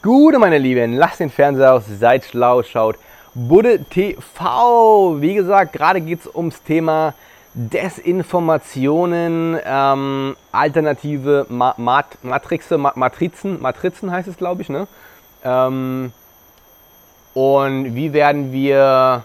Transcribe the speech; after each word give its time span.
Gute, 0.00 0.38
meine 0.38 0.58
Lieben, 0.58 0.92
lasst 0.92 1.18
den 1.18 1.28
Fernseher 1.28 1.74
aus, 1.74 1.82
seid 1.88 2.24
schlau, 2.24 2.62
schaut 2.62 2.94
Budde 3.34 3.82
TV. 3.82 5.20
Wie 5.20 5.34
gesagt, 5.34 5.72
gerade 5.72 6.00
geht 6.00 6.20
es 6.20 6.32
ums 6.32 6.62
Thema 6.62 7.14
Desinformationen, 7.52 9.58
ähm, 9.64 10.36
alternative 10.52 11.46
Ma 11.48 11.74
Mat 11.78 12.16
Matrixe, 12.22 12.78
Ma 12.78 12.92
Matrizen, 12.94 13.60
Matrizen 13.60 14.12
heißt 14.12 14.28
es, 14.28 14.36
glaube 14.36 14.62
ich, 14.62 14.68
ne? 14.68 14.86
Ähm, 15.42 16.12
und 17.34 17.96
wie 17.96 18.12
werden 18.12 18.52
wir 18.52 19.24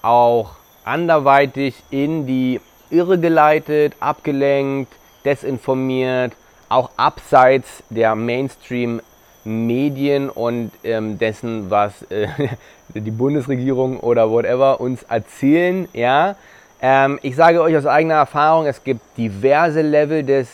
auch 0.00 0.52
anderweitig 0.86 1.82
in 1.90 2.26
die 2.26 2.62
Irre 2.88 3.20
geleitet, 3.20 3.94
abgelenkt, 4.00 4.90
desinformiert, 5.26 6.32
auch 6.70 6.88
abseits 6.96 7.82
der 7.90 8.14
Mainstream 8.14 9.02
Medien 9.44 10.30
und 10.30 10.70
ähm, 10.82 11.18
dessen, 11.18 11.70
was 11.70 12.02
äh, 12.10 12.28
die 12.94 13.10
Bundesregierung 13.10 14.00
oder 14.00 14.30
whatever 14.30 14.80
uns 14.80 15.02
erzählen. 15.04 15.88
Ja, 15.92 16.36
ähm, 16.80 17.18
ich 17.22 17.36
sage 17.36 17.62
euch 17.62 17.76
aus 17.76 17.86
eigener 17.86 18.14
Erfahrung, 18.14 18.66
es 18.66 18.82
gibt 18.82 19.00
diverse 19.16 19.82
Level 19.82 20.22
des 20.22 20.48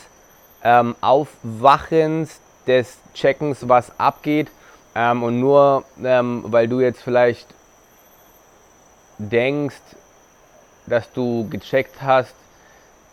ähm, 0.63 0.95
Aufwachens, 1.01 2.39
des 2.67 2.97
Checkens, 3.13 3.67
was 3.67 3.91
abgeht. 3.99 4.49
Ähm, 4.93 5.23
und 5.23 5.39
nur 5.39 5.83
ähm, 6.03 6.43
weil 6.47 6.67
du 6.67 6.81
jetzt 6.81 7.01
vielleicht 7.01 7.47
denkst, 9.17 9.81
dass 10.87 11.11
du 11.13 11.47
gecheckt 11.49 12.01
hast, 12.01 12.35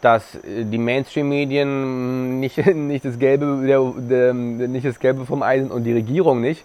dass 0.00 0.34
äh, 0.36 0.64
die 0.64 0.78
Mainstream-Medien 0.78 2.40
nicht, 2.40 2.58
nicht, 2.74 3.04
das 3.04 3.18
Gelbe, 3.18 3.62
der, 3.66 3.80
der, 3.96 4.34
nicht 4.34 4.86
das 4.86 4.98
Gelbe 4.98 5.26
vom 5.26 5.42
Eisen 5.42 5.70
und 5.70 5.84
die 5.84 5.92
Regierung 5.92 6.40
nicht. 6.40 6.64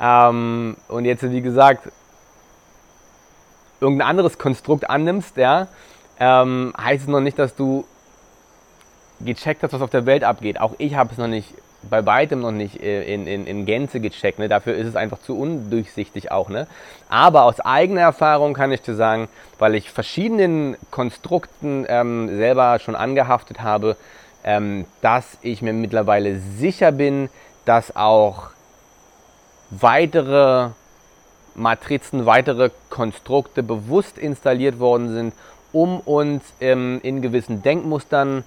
Ähm, 0.00 0.76
und 0.88 1.04
jetzt, 1.04 1.30
wie 1.30 1.40
gesagt, 1.40 1.88
irgendein 3.80 4.08
anderes 4.08 4.38
Konstrukt 4.38 4.88
annimmst, 4.88 5.36
ja, 5.36 5.68
ähm, 6.18 6.72
heißt 6.80 7.02
es 7.02 7.08
noch 7.08 7.20
nicht, 7.20 7.38
dass 7.38 7.54
du 7.54 7.84
gecheckt 9.20 9.62
hast, 9.62 9.72
was 9.72 9.82
auf 9.82 9.90
der 9.90 10.06
Welt 10.06 10.24
abgeht. 10.24 10.60
Auch 10.60 10.74
ich 10.78 10.94
habe 10.94 11.12
es 11.12 11.18
noch 11.18 11.28
nicht 11.28 11.54
bei 11.88 12.04
weitem 12.06 12.40
noch 12.40 12.50
nicht 12.50 12.82
äh, 12.82 13.02
in, 13.12 13.26
in, 13.26 13.46
in 13.46 13.66
Gänze 13.66 14.00
gecheckt. 14.00 14.38
Ne? 14.38 14.48
Dafür 14.48 14.74
ist 14.74 14.86
es 14.86 14.96
einfach 14.96 15.18
zu 15.20 15.38
undurchsichtig 15.38 16.30
auch. 16.30 16.48
Ne? 16.48 16.66
Aber 17.08 17.44
aus 17.44 17.60
eigener 17.60 18.02
Erfahrung 18.02 18.54
kann 18.54 18.72
ich 18.72 18.82
dir 18.82 18.94
sagen, 18.94 19.28
weil 19.58 19.74
ich 19.74 19.90
verschiedenen 19.90 20.76
Konstrukten 20.90 21.86
ähm, 21.88 22.28
selber 22.36 22.78
schon 22.78 22.94
angehaftet 22.94 23.60
habe, 23.60 23.96
ähm, 24.44 24.84
dass 25.00 25.38
ich 25.42 25.62
mir 25.62 25.72
mittlerweile 25.72 26.38
sicher 26.38 26.92
bin, 26.92 27.28
dass 27.64 27.96
auch 27.96 28.50
weitere 29.70 30.70
Matrizen, 31.54 32.26
weitere 32.26 32.70
Konstrukte 32.90 33.62
bewusst 33.62 34.18
installiert 34.18 34.78
worden 34.78 35.12
sind, 35.12 35.34
um 35.72 36.00
uns 36.00 36.42
ähm, 36.60 37.00
in 37.02 37.22
gewissen 37.22 37.62
Denkmustern 37.62 38.44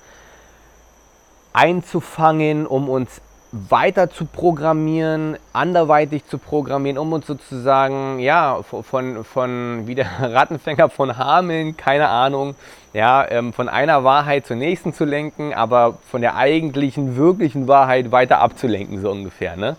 einzufangen, 1.53 2.67
um 2.67 2.89
uns 2.89 3.22
weiter 3.69 4.09
zu 4.09 4.25
programmieren, 4.25 5.38
anderweitig 5.53 6.25
zu 6.25 6.38
programmieren, 6.38 6.97
um 6.97 7.13
uns 7.13 7.27
sozusagen, 7.27 8.19
ja, 8.19 8.61
von, 8.63 9.23
von 9.23 9.88
wie 9.88 9.95
der 9.95 10.08
Rattenfänger 10.22 10.89
von 10.89 11.17
Hameln, 11.17 11.78
keine 11.78 12.09
Ahnung, 12.09 12.55
ja, 12.94 13.30
ähm, 13.30 13.53
von 13.53 13.69
einer 13.69 14.03
Wahrheit 14.03 14.45
zur 14.45 14.55
nächsten 14.55 14.94
zu 14.94 15.05
lenken, 15.05 15.53
aber 15.53 15.97
von 16.09 16.22
der 16.22 16.35
eigentlichen, 16.35 17.16
wirklichen 17.16 17.67
Wahrheit 17.67 18.11
weiter 18.11 18.39
abzulenken, 18.39 19.02
so 19.02 19.11
ungefähr, 19.11 19.55
ne? 19.55 19.75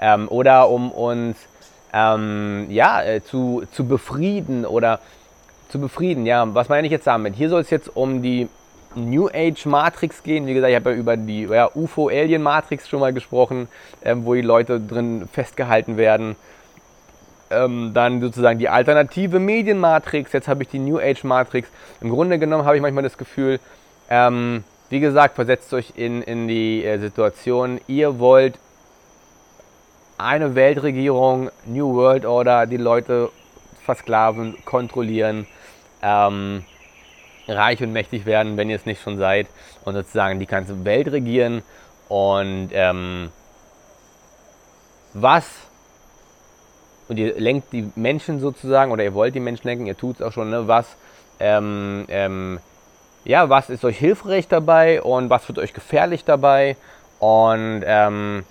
Ähm, 0.00 0.28
oder 0.28 0.68
um 0.68 0.90
uns, 0.90 1.36
ähm, 1.92 2.66
ja, 2.70 3.02
äh, 3.02 3.22
zu, 3.22 3.64
zu 3.72 3.86
befrieden 3.86 4.64
oder 4.64 5.00
zu 5.68 5.78
befrieden, 5.78 6.26
ja, 6.26 6.54
was 6.54 6.68
meine 6.68 6.86
ich 6.86 6.92
jetzt 6.92 7.06
damit? 7.06 7.34
Hier 7.34 7.48
soll 7.48 7.60
es 7.60 7.70
jetzt 7.70 7.94
um 7.96 8.22
die 8.22 8.48
New 8.94 9.28
Age 9.28 9.66
Matrix 9.66 10.22
gehen. 10.22 10.46
Wie 10.46 10.54
gesagt, 10.54 10.70
ich 10.70 10.76
habe 10.76 10.90
ja 10.90 10.96
über 10.96 11.16
die 11.16 11.42
ja, 11.42 11.70
UFO 11.74 12.08
Alien 12.08 12.42
Matrix 12.42 12.88
schon 12.88 13.00
mal 13.00 13.12
gesprochen, 13.12 13.68
ähm, 14.04 14.24
wo 14.24 14.34
die 14.34 14.42
Leute 14.42 14.80
drin 14.80 15.28
festgehalten 15.32 15.96
werden. 15.96 16.36
Ähm, 17.50 17.92
dann 17.94 18.20
sozusagen 18.20 18.58
die 18.58 18.68
alternative 18.68 19.38
Medienmatrix. 19.38 20.32
Jetzt 20.32 20.48
habe 20.48 20.62
ich 20.62 20.68
die 20.70 20.78
New 20.78 20.98
Age 20.98 21.24
Matrix. 21.24 21.68
Im 22.00 22.10
Grunde 22.10 22.38
genommen 22.38 22.64
habe 22.64 22.76
ich 22.76 22.82
manchmal 22.82 23.04
das 23.04 23.18
Gefühl, 23.18 23.60
ähm, 24.08 24.64
wie 24.88 25.00
gesagt, 25.00 25.36
versetzt 25.36 25.72
euch 25.72 25.94
in, 25.96 26.22
in 26.22 26.48
die 26.48 26.84
äh, 26.84 26.98
Situation, 26.98 27.80
ihr 27.88 28.18
wollt 28.18 28.58
eine 30.18 30.54
Weltregierung, 30.54 31.50
New 31.66 31.94
World 31.94 32.24
Order, 32.24 32.66
die 32.66 32.76
Leute 32.76 33.30
versklaven, 33.84 34.56
kontrollieren. 34.64 35.46
Ähm, 36.02 36.64
reich 37.48 37.82
und 37.82 37.92
mächtig 37.92 38.26
werden, 38.26 38.56
wenn 38.56 38.70
ihr 38.70 38.76
es 38.76 38.86
nicht 38.86 39.02
schon 39.02 39.18
seid, 39.18 39.46
und 39.84 39.94
sozusagen 39.94 40.38
die 40.38 40.46
ganze 40.46 40.84
Welt 40.84 41.08
regieren. 41.08 41.62
Und 42.08 42.70
ähm, 42.72 43.30
was, 45.14 45.46
und 47.08 47.18
ihr 47.18 47.38
lenkt 47.38 47.72
die 47.72 47.90
Menschen 47.96 48.40
sozusagen, 48.40 48.92
oder 48.92 49.04
ihr 49.04 49.14
wollt 49.14 49.34
die 49.34 49.40
Menschen 49.40 49.66
lenken, 49.66 49.86
ihr 49.86 49.96
tut 49.96 50.16
es 50.16 50.22
auch 50.22 50.32
schon, 50.32 50.50
ne, 50.50 50.68
was, 50.68 50.96
ähm, 51.40 52.04
ähm, 52.08 52.60
ja, 53.24 53.48
was 53.48 53.70
ist 53.70 53.84
euch 53.84 53.98
hilfreich 53.98 54.48
dabei 54.48 55.02
und 55.02 55.30
was 55.30 55.46
wird 55.48 55.58
euch 55.58 55.72
gefährlich 55.72 56.24
dabei. 56.24 56.76
Und 57.18 57.82
ähm, 57.86 58.44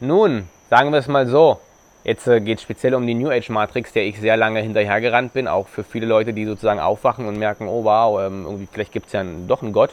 nun, 0.00 0.48
sagen 0.68 0.92
wir 0.92 0.98
es 0.98 1.08
mal 1.08 1.26
so, 1.26 1.60
Jetzt 2.08 2.26
äh, 2.26 2.40
geht 2.40 2.56
es 2.56 2.62
speziell 2.62 2.94
um 2.94 3.06
die 3.06 3.12
New 3.12 3.28
Age 3.28 3.50
Matrix, 3.50 3.92
der 3.92 4.06
ich 4.06 4.18
sehr 4.18 4.38
lange 4.38 4.60
hinterhergerannt 4.60 5.34
bin, 5.34 5.46
auch 5.46 5.68
für 5.68 5.84
viele 5.84 6.06
Leute, 6.06 6.32
die 6.32 6.46
sozusagen 6.46 6.80
aufwachen 6.80 7.26
und 7.26 7.36
merken, 7.36 7.68
oh 7.68 7.84
wow, 7.84 8.18
ähm, 8.22 8.46
irgendwie 8.46 8.66
vielleicht 8.72 8.92
gibt 8.92 9.08
es 9.08 9.12
ja 9.12 9.22
doch 9.46 9.62
einen 9.62 9.74
Gott. 9.74 9.90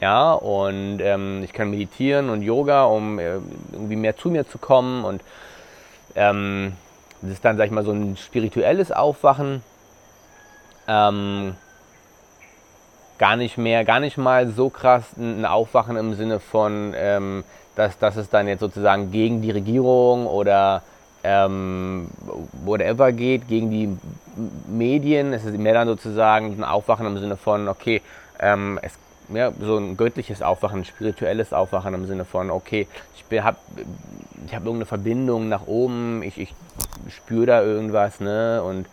Ja, 0.00 0.32
und 0.32 0.98
ähm, 1.00 1.40
ich 1.44 1.52
kann 1.52 1.70
meditieren 1.70 2.30
und 2.30 2.42
Yoga, 2.42 2.86
um 2.86 3.20
äh, 3.20 3.34
irgendwie 3.70 3.94
mehr 3.94 4.16
zu 4.16 4.30
mir 4.30 4.44
zu 4.44 4.58
kommen. 4.58 5.04
Und 5.04 5.22
ähm, 6.16 6.72
das 7.20 7.30
ist 7.30 7.44
dann, 7.44 7.56
sag 7.56 7.66
ich 7.66 7.70
mal, 7.70 7.84
so 7.84 7.92
ein 7.92 8.16
spirituelles 8.16 8.90
Aufwachen. 8.90 9.62
Ähm, 10.88 11.54
gar 13.18 13.36
nicht 13.36 13.56
mehr, 13.56 13.84
gar 13.84 14.00
nicht 14.00 14.18
mal 14.18 14.48
so 14.48 14.68
krass 14.68 15.04
ein 15.16 15.46
Aufwachen 15.46 15.96
im 15.96 16.14
Sinne 16.14 16.40
von, 16.40 16.92
ähm, 16.96 17.44
dass, 17.76 18.00
dass 18.00 18.16
es 18.16 18.30
dann 18.30 18.48
jetzt 18.48 18.58
sozusagen 18.58 19.12
gegen 19.12 19.42
die 19.42 19.52
Regierung 19.52 20.26
oder 20.26 20.82
ähm, 21.24 22.08
whatever 22.64 23.12
geht, 23.12 23.48
gegen 23.48 23.70
die 23.70 23.96
Medien. 24.66 25.32
Es 25.32 25.44
ist 25.44 25.56
mehr 25.56 25.74
dann 25.74 25.88
sozusagen 25.88 26.54
ein 26.58 26.64
Aufwachen 26.64 27.06
im 27.06 27.18
Sinne 27.18 27.36
von, 27.36 27.68
okay, 27.68 28.02
ähm, 28.40 28.78
es, 28.82 28.92
ja, 29.32 29.52
so 29.60 29.76
ein 29.76 29.96
göttliches 29.96 30.42
Aufwachen, 30.42 30.80
ein 30.80 30.84
spirituelles 30.84 31.52
Aufwachen 31.52 31.94
im 31.94 32.06
Sinne 32.06 32.24
von, 32.24 32.50
okay, 32.50 32.86
ich 33.14 33.42
habe 33.42 33.56
ich 34.46 34.54
hab 34.54 34.64
irgendeine 34.64 34.86
Verbindung 34.86 35.48
nach 35.48 35.66
oben, 35.66 36.22
ich, 36.22 36.38
ich 36.38 36.54
spüre 37.08 37.46
da 37.46 37.62
irgendwas, 37.62 38.20
ne, 38.20 38.62
und 38.62 38.86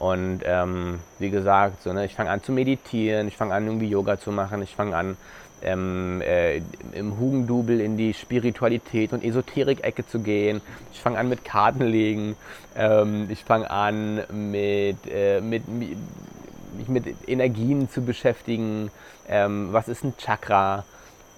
und 0.00 0.40
ähm, 0.44 0.98
wie 1.18 1.30
gesagt, 1.30 1.82
so, 1.82 1.92
ne, 1.92 2.04
ich 2.04 2.14
fange 2.14 2.30
an 2.30 2.42
zu 2.42 2.52
meditieren, 2.52 3.28
ich 3.28 3.36
fange 3.36 3.54
an 3.54 3.66
irgendwie 3.66 3.88
Yoga 3.88 4.18
zu 4.18 4.32
machen, 4.32 4.60
ich 4.62 4.74
fange 4.74 4.96
an 4.96 5.16
ähm, 5.64 6.20
äh, 6.22 6.60
im 6.92 7.18
Hugendubel 7.18 7.80
in 7.80 7.96
die 7.96 8.14
Spiritualität 8.14 9.12
und 9.12 9.24
Esoterik-Ecke 9.24 10.06
zu 10.06 10.20
gehen. 10.20 10.60
Ich 10.92 11.00
fange 11.00 11.18
an 11.18 11.28
mit 11.28 11.44
Kartenlegen. 11.44 12.36
Ähm, 12.76 13.28
ich 13.30 13.44
fange 13.44 13.70
an 13.70 14.22
mit, 14.50 14.98
äh, 15.10 15.40
mit, 15.40 15.68
mich 15.68 16.88
mit 16.88 17.28
Energien 17.28 17.90
zu 17.90 18.02
beschäftigen. 18.02 18.90
Ähm, 19.28 19.68
was 19.72 19.88
ist 19.88 20.04
ein 20.04 20.14
Chakra? 20.18 20.84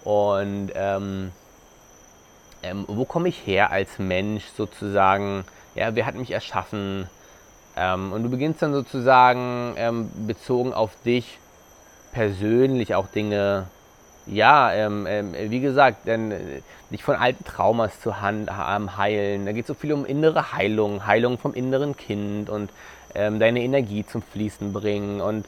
Und 0.05 0.71
ähm, 0.75 1.33
ähm, 2.63 2.85
wo 2.89 3.05
komme 3.05 3.29
ich 3.29 3.47
her 3.47 3.71
als 3.71 3.99
Mensch 3.99 4.45
sozusagen? 4.57 5.45
Ja, 5.75 5.95
wer 5.95 6.07
hat 6.07 6.15
mich 6.15 6.31
erschaffen? 6.31 7.09
Ähm, 7.77 8.13
und 8.13 8.23
du 8.23 8.31
beginnst 8.31 8.63
dann 8.63 8.73
sozusagen 8.73 10.11
bezogen 10.27 10.73
auf 10.73 10.93
dich 11.05 11.39
persönlich 12.13 12.95
auch 12.95 13.09
Dinge 13.09 13.67
ja, 14.27 14.73
ähm, 14.73 15.07
ähm, 15.09 15.35
wie 15.49 15.61
gesagt, 15.61 16.09
äh, 16.09 16.19
nicht 16.91 17.05
von 17.05 17.17
alten 17.17 17.45
Traumas 17.45 18.01
zu 18.01 18.15
ähm, 18.23 18.97
heilen. 18.97 19.47
Da 19.47 19.53
geht 19.53 19.63
es 19.63 19.69
so 19.69 19.75
viel 19.75 19.93
um 19.93 20.05
innere 20.05 20.53
Heilung, 20.53 21.07
Heilung 21.07 21.39
vom 21.39 21.55
inneren 21.55 21.97
Kind 21.97 22.51
und 22.51 22.71
ähm, 23.15 23.39
deine 23.39 23.63
Energie 23.63 24.05
zum 24.05 24.23
Fließen 24.23 24.73
bringen 24.73 25.21
und 25.21 25.47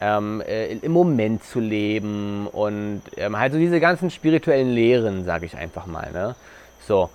ähm, 0.00 0.40
äh, 0.46 0.74
im 0.74 0.92
Moment 0.92 1.44
zu 1.44 1.60
leben 1.60 2.46
und 2.46 3.02
ähm, 3.16 3.36
halt 3.36 3.52
so 3.52 3.58
diese 3.58 3.80
ganzen 3.80 4.10
spirituellen 4.10 4.70
Lehren, 4.70 5.24
sage 5.24 5.46
ich 5.46 5.56
einfach 5.56 5.86
mal. 5.86 6.10
Ne? 6.12 6.34
So. 6.86 7.10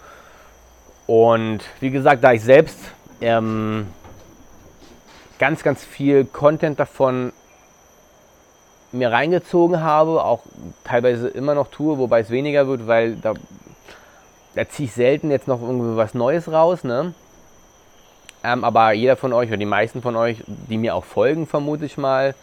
Und 1.08 1.60
wie 1.80 1.92
gesagt, 1.92 2.24
da 2.24 2.34
ich 2.34 2.42
selbst 2.42 2.80
ganz, 5.40 5.64
ganz 5.64 5.84
viel 5.84 6.26
Content 6.26 6.80
davon 6.80 7.32
mir 8.96 9.12
reingezogen 9.12 9.82
habe, 9.82 10.24
auch 10.24 10.42
teilweise 10.84 11.28
immer 11.28 11.54
noch 11.54 11.68
tue, 11.68 11.98
wobei 11.98 12.22
es 12.22 12.30
weniger 12.30 12.68
wird, 12.68 12.88
weil 12.88 13.16
da 13.16 13.34
da 14.56 14.68
ziehe 14.68 14.88
ich 14.88 14.94
selten 14.94 15.32
jetzt 15.32 15.48
noch 15.48 15.62
irgendwie 15.62 15.98
was 15.98 16.14
Neues 16.14 16.52
raus, 16.52 16.84
ne? 16.84 17.14
Ähm, 18.44 18.64
aber 18.64 18.94
jeder 18.94 19.18
von 19.18 19.34
euch 19.34 19.50
oder 19.50 19.58
die 19.58 19.66
meisten 19.66 20.02
von 20.02 20.16
euch, 20.16 20.44
die 20.48 20.78
mir 20.78 20.96
auch 20.96 21.04
folgen, 21.04 21.46
vermute 21.46 21.86
ich 21.86 21.98
mal, 21.98 22.36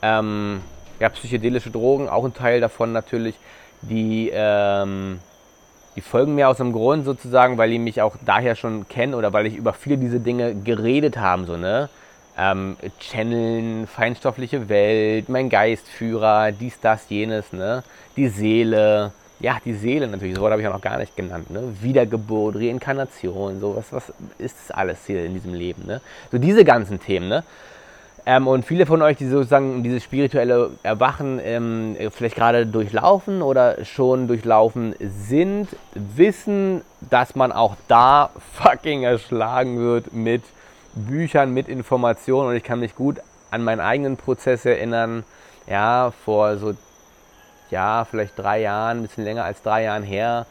ähm, 0.00 0.62
ja, 0.98 1.08
psychedelische 1.10 1.70
Drogen, 1.70 2.08
auch 2.08 2.24
ein 2.24 2.34
Teil 2.34 2.60
davon 2.60 2.92
natürlich, 2.92 3.34
die, 3.82 4.30
ähm, 4.32 5.18
die 5.96 6.00
folgen 6.00 6.34
mir 6.34 6.48
aus 6.48 6.56
dem 6.56 6.72
Grund 6.72 7.04
sozusagen, 7.04 7.58
weil 7.58 7.70
die 7.70 7.78
mich 7.78 8.00
auch 8.00 8.16
daher 8.24 8.54
schon 8.54 8.88
kennen 8.88 9.14
oder 9.14 9.32
weil 9.32 9.46
ich 9.46 9.56
über 9.56 9.72
viele 9.72 9.98
diese 9.98 10.20
Dinge 10.20 10.54
geredet 10.54 11.18
habe, 11.18 11.44
so, 11.44 11.56
ne? 11.56 11.88
Ähm, 12.36 12.76
Channeln, 12.98 13.86
feinstoffliche 13.86 14.68
Welt, 14.68 15.28
mein 15.28 15.50
Geistführer, 15.50 16.50
dies, 16.52 16.80
das, 16.80 17.08
jenes, 17.10 17.52
ne? 17.52 17.82
Die 18.16 18.28
Seele, 18.28 19.12
ja, 19.38 19.58
die 19.62 19.74
Seele 19.74 20.08
natürlich, 20.08 20.36
so 20.36 20.48
habe 20.48 20.62
ich 20.62 20.66
auch 20.66 20.72
noch 20.72 20.80
gar 20.80 20.98
nicht 20.98 21.14
genannt, 21.14 21.50
ne? 21.50 21.62
Wiedergeburt, 21.80 22.56
Reinkarnation, 22.56 23.60
so 23.60 23.76
was, 23.76 23.92
was 23.92 24.12
ist 24.38 24.56
das 24.60 24.70
alles 24.70 25.04
hier 25.06 25.26
in 25.26 25.34
diesem 25.34 25.52
Leben, 25.52 25.84
ne? 25.86 26.00
So 26.30 26.38
diese 26.38 26.64
ganzen 26.64 27.00
Themen, 27.00 27.28
ne? 27.28 27.44
Ähm, 28.24 28.46
und 28.46 28.64
viele 28.64 28.86
von 28.86 29.02
euch, 29.02 29.16
die 29.16 29.28
sozusagen 29.28 29.82
dieses 29.82 30.04
spirituelle 30.04 30.70
Erwachen 30.82 31.40
ähm, 31.42 31.96
vielleicht 32.10 32.36
gerade 32.36 32.66
durchlaufen 32.66 33.42
oder 33.42 33.84
schon 33.84 34.28
durchlaufen 34.28 34.94
sind, 35.00 35.68
wissen, 35.94 36.82
dass 37.10 37.34
man 37.34 37.50
auch 37.50 37.76
da 37.88 38.30
fucking 38.54 39.02
erschlagen 39.02 39.78
wird 39.80 40.12
mit 40.12 40.42
Büchern, 40.94 41.52
mit 41.52 41.68
Informationen. 41.68 42.50
Und 42.50 42.56
ich 42.56 42.64
kann 42.64 42.80
mich 42.80 42.94
gut 42.94 43.20
an 43.50 43.64
meinen 43.64 43.80
eigenen 43.80 44.16
Prozess 44.16 44.64
erinnern, 44.64 45.24
ja, 45.66 46.12
vor 46.24 46.56
so 46.56 46.74
ja, 47.70 48.06
vielleicht 48.08 48.38
drei 48.38 48.60
Jahren, 48.60 48.98
ein 48.98 49.02
bisschen 49.02 49.24
länger 49.24 49.44
als 49.44 49.62
drei 49.62 49.84
Jahren 49.84 50.02
her. 50.02 50.46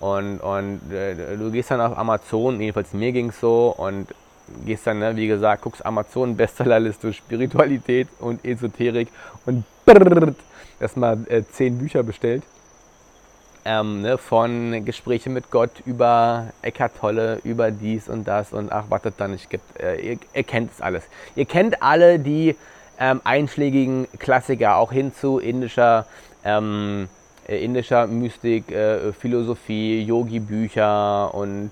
Und, 0.00 0.38
und 0.40 0.80
äh, 0.90 1.36
du 1.36 1.52
gehst 1.52 1.70
dann 1.70 1.80
auf 1.80 1.96
Amazon, 1.96 2.60
jedenfalls 2.60 2.92
mir 2.92 3.12
ging 3.12 3.28
es 3.28 3.38
so, 3.38 3.72
und 3.76 4.08
gehst 4.64 4.86
dann, 4.86 4.98
ne, 4.98 5.14
wie 5.14 5.28
gesagt, 5.28 5.62
guckst 5.62 5.84
Amazon, 5.86 6.36
Bestsellerliste, 6.36 7.12
Spiritualität 7.12 8.08
und 8.18 8.44
Esoterik 8.44 9.08
und 9.46 9.64
brrrt, 9.84 10.36
erstmal 10.80 11.18
äh, 11.28 11.42
zehn 11.52 11.78
Bücher 11.78 12.02
bestellt. 12.02 12.42
Ähm, 13.64 14.02
ne, 14.02 14.18
von 14.18 14.84
Gespräche 14.84 15.30
mit 15.30 15.52
Gott 15.52 15.70
über 15.86 16.48
Eckart 16.62 16.96
Tolle, 16.98 17.40
über 17.44 17.70
dies 17.70 18.08
und 18.08 18.26
das 18.26 18.52
und 18.52 18.72
ach, 18.72 18.86
was 18.88 19.04
es 19.04 19.12
da 19.16 19.28
nicht 19.28 19.50
gibt. 19.50 19.80
Äh, 19.80 20.00
ihr, 20.00 20.18
ihr 20.34 20.42
kennt 20.42 20.72
es 20.72 20.80
alles. 20.80 21.04
Ihr 21.36 21.44
kennt 21.44 21.80
alle 21.80 22.18
die 22.18 22.56
ähm, 22.98 23.20
einschlägigen 23.22 24.08
Klassiker, 24.18 24.76
auch 24.76 24.90
hin 24.90 25.14
zu 25.14 25.38
indischer 25.38 26.06
ähm, 26.44 27.08
äh, 27.48 27.64
indischer 27.64 28.06
Mystik, 28.06 28.70
äh, 28.70 29.12
Philosophie, 29.12 30.02
Yogi-Bücher 30.02 31.34
und 31.34 31.70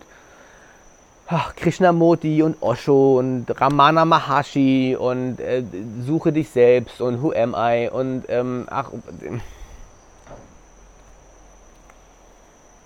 ach, 1.28 1.54
Krishnamurti 1.54 2.42
und 2.42 2.60
Osho 2.60 3.18
und 3.18 3.46
Ramana 3.60 4.04
Maharshi 4.04 4.96
und 4.98 5.38
äh, 5.38 5.62
Suche 6.04 6.32
dich 6.32 6.50
selbst 6.50 7.00
und 7.00 7.22
Who 7.22 7.32
Am 7.32 7.54
I 7.56 7.88
und 7.88 8.24
ähm, 8.28 8.66
ach, 8.70 8.90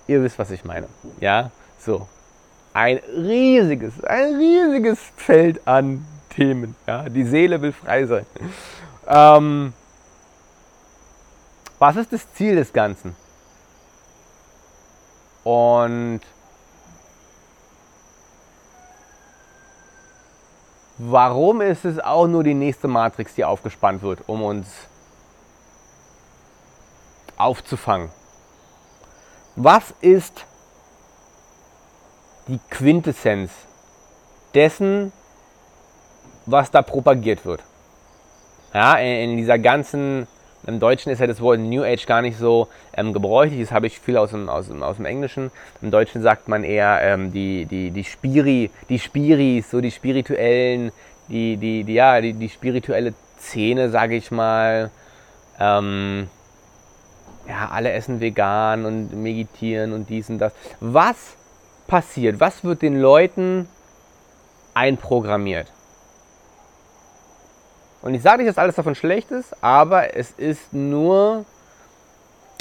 ihr 0.07 0.21
wisst, 0.23 0.39
was 0.39 0.51
ich 0.51 0.63
meine. 0.63 0.87
Ja, 1.19 1.51
so. 1.79 2.07
Ein 2.73 2.97
riesiges, 2.97 4.03
ein 4.03 4.35
riesiges 4.35 4.99
Feld 5.15 5.65
an 5.65 6.05
Themen. 6.29 6.75
Ja, 6.85 7.07
die 7.07 7.23
Seele 7.23 7.61
will 7.61 7.71
frei 7.71 8.05
sein. 8.05 8.25
Ähm, 9.07 9.73
was 11.79 11.95
ist 11.95 12.11
das 12.11 12.33
Ziel 12.33 12.55
des 12.55 12.73
Ganzen? 12.73 13.15
Und 15.43 16.21
warum 20.97 21.61
ist 21.61 21.85
es 21.85 21.99
auch 21.99 22.27
nur 22.27 22.43
die 22.43 22.53
nächste 22.53 22.87
Matrix, 22.87 23.35
die 23.35 23.45
aufgespannt 23.45 24.01
wird, 24.01 24.27
um 24.27 24.43
uns 24.43 24.67
aufzufangen? 27.37 28.09
Was 29.55 29.93
ist 30.01 30.45
die 32.47 32.59
Quintessenz 32.69 33.51
dessen, 34.53 35.11
was 36.45 36.69
da 36.71 36.81
propagiert 36.81 37.45
wird? 37.45 37.61
Ja, 38.73 38.95
in 38.95 39.37
dieser 39.37 39.57
ganzen 39.57 40.27
im 40.67 40.79
Deutschen 40.79 41.11
ist 41.11 41.19
ja 41.19 41.27
das 41.27 41.41
Wort 41.41 41.59
New 41.59 41.83
Age 41.83 42.05
gar 42.07 42.21
nicht 42.21 42.37
so 42.37 42.67
ähm, 42.97 43.13
gebräuchlich. 43.13 43.61
Das 43.61 43.71
habe 43.71 43.87
ich 43.87 43.99
viel 43.99 44.17
aus 44.17 44.31
dem, 44.31 44.49
aus, 44.49 44.69
aus 44.71 44.95
dem 44.95 45.05
Englischen. 45.05 45.51
Im 45.81 45.91
Deutschen 45.91 46.21
sagt 46.21 46.47
man 46.47 46.63
eher 46.63 46.99
ähm, 47.01 47.31
die, 47.31 47.65
die, 47.65 47.91
die 47.91 48.03
Spiri, 48.03 48.71
die 48.89 48.97
Spiris, 48.97 49.69
so 49.69 49.79
die 49.79 49.91
spirituellen, 49.91 50.91
die, 51.29 51.57
die, 51.57 51.83
die, 51.83 51.93
ja, 51.93 52.19
die, 52.19 52.33
die 52.33 52.49
spirituelle 52.49 53.13
Szene, 53.39 53.89
sage 53.91 54.15
ich 54.15 54.31
mal. 54.31 54.89
Ähm, 55.59 56.29
ja, 57.47 57.69
alle 57.71 57.91
essen 57.91 58.19
vegan 58.19 58.85
und 58.85 59.13
meditieren 59.13 59.93
und 59.93 60.09
dies 60.09 60.29
und 60.29 60.39
das. 60.39 60.53
Was 60.79 61.35
passiert? 61.87 62.39
Was 62.39 62.63
wird 62.63 62.81
den 62.81 62.99
Leuten 62.99 63.67
einprogrammiert? 64.73 65.71
Und 68.01 68.13
ich 68.13 68.21
sage 68.21 68.43
nicht, 68.43 68.49
dass 68.49 68.57
alles 68.57 68.75
davon 68.75 68.95
schlecht 68.95 69.31
ist, 69.31 69.63
aber 69.63 70.15
es 70.15 70.31
ist 70.31 70.73
nur. 70.73 71.45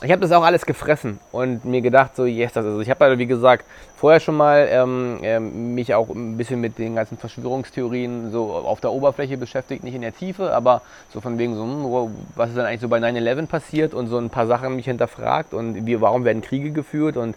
Ich 0.03 0.11
habe 0.11 0.21
das 0.21 0.33
auch 0.33 0.43
alles 0.43 0.67
gefressen 0.67 1.21
und 1.31 1.65
mir 1.65 1.81
gedacht, 1.81 2.17
so, 2.17 2.27
yes, 2.27 2.53
das 2.53 2.67
ist. 2.67 2.83
Ich 2.83 2.91
habe, 2.91 3.17
wie 3.17 3.27
gesagt, 3.27 3.65
vorher 3.97 4.19
schon 4.19 4.37
mal 4.37 4.69
ähm, 4.71 5.19
ähm, 5.23 5.75
mich 5.75 5.95
auch 5.95 6.11
ein 6.11 6.37
bisschen 6.37 6.61
mit 6.61 6.79
den 6.79 6.97
ganzen 6.97 7.17
Verschwörungstheorien 7.17 8.33
so 8.33 8.53
auf 8.53 8.81
der 8.81 8.93
Oberfläche 8.93 9.37
beschäftigt, 9.39 9.85
nicht 9.85 9.95
in 9.95 10.03
der 10.03 10.15
Tiefe, 10.15 10.53
aber 10.53 10.83
so 11.13 11.21
von 11.21 11.39
wegen 11.39 11.55
so, 11.55 11.63
hm, 11.63 12.15
was 12.35 12.51
ist 12.51 12.57
denn 12.57 12.67
eigentlich 12.67 12.81
so 12.81 12.89
bei 12.89 12.99
9-11 12.99 13.47
passiert 13.47 13.95
und 13.95 14.09
so 14.09 14.19
ein 14.19 14.31
paar 14.31 14.47
Sachen 14.47 14.75
mich 14.77 14.87
hinterfragt 14.87 15.55
und 15.55 15.87
wie, 15.87 16.01
warum 16.01 16.25
werden 16.25 16.43
Kriege 16.43 16.73
geführt 16.73 17.17
und 17.17 17.37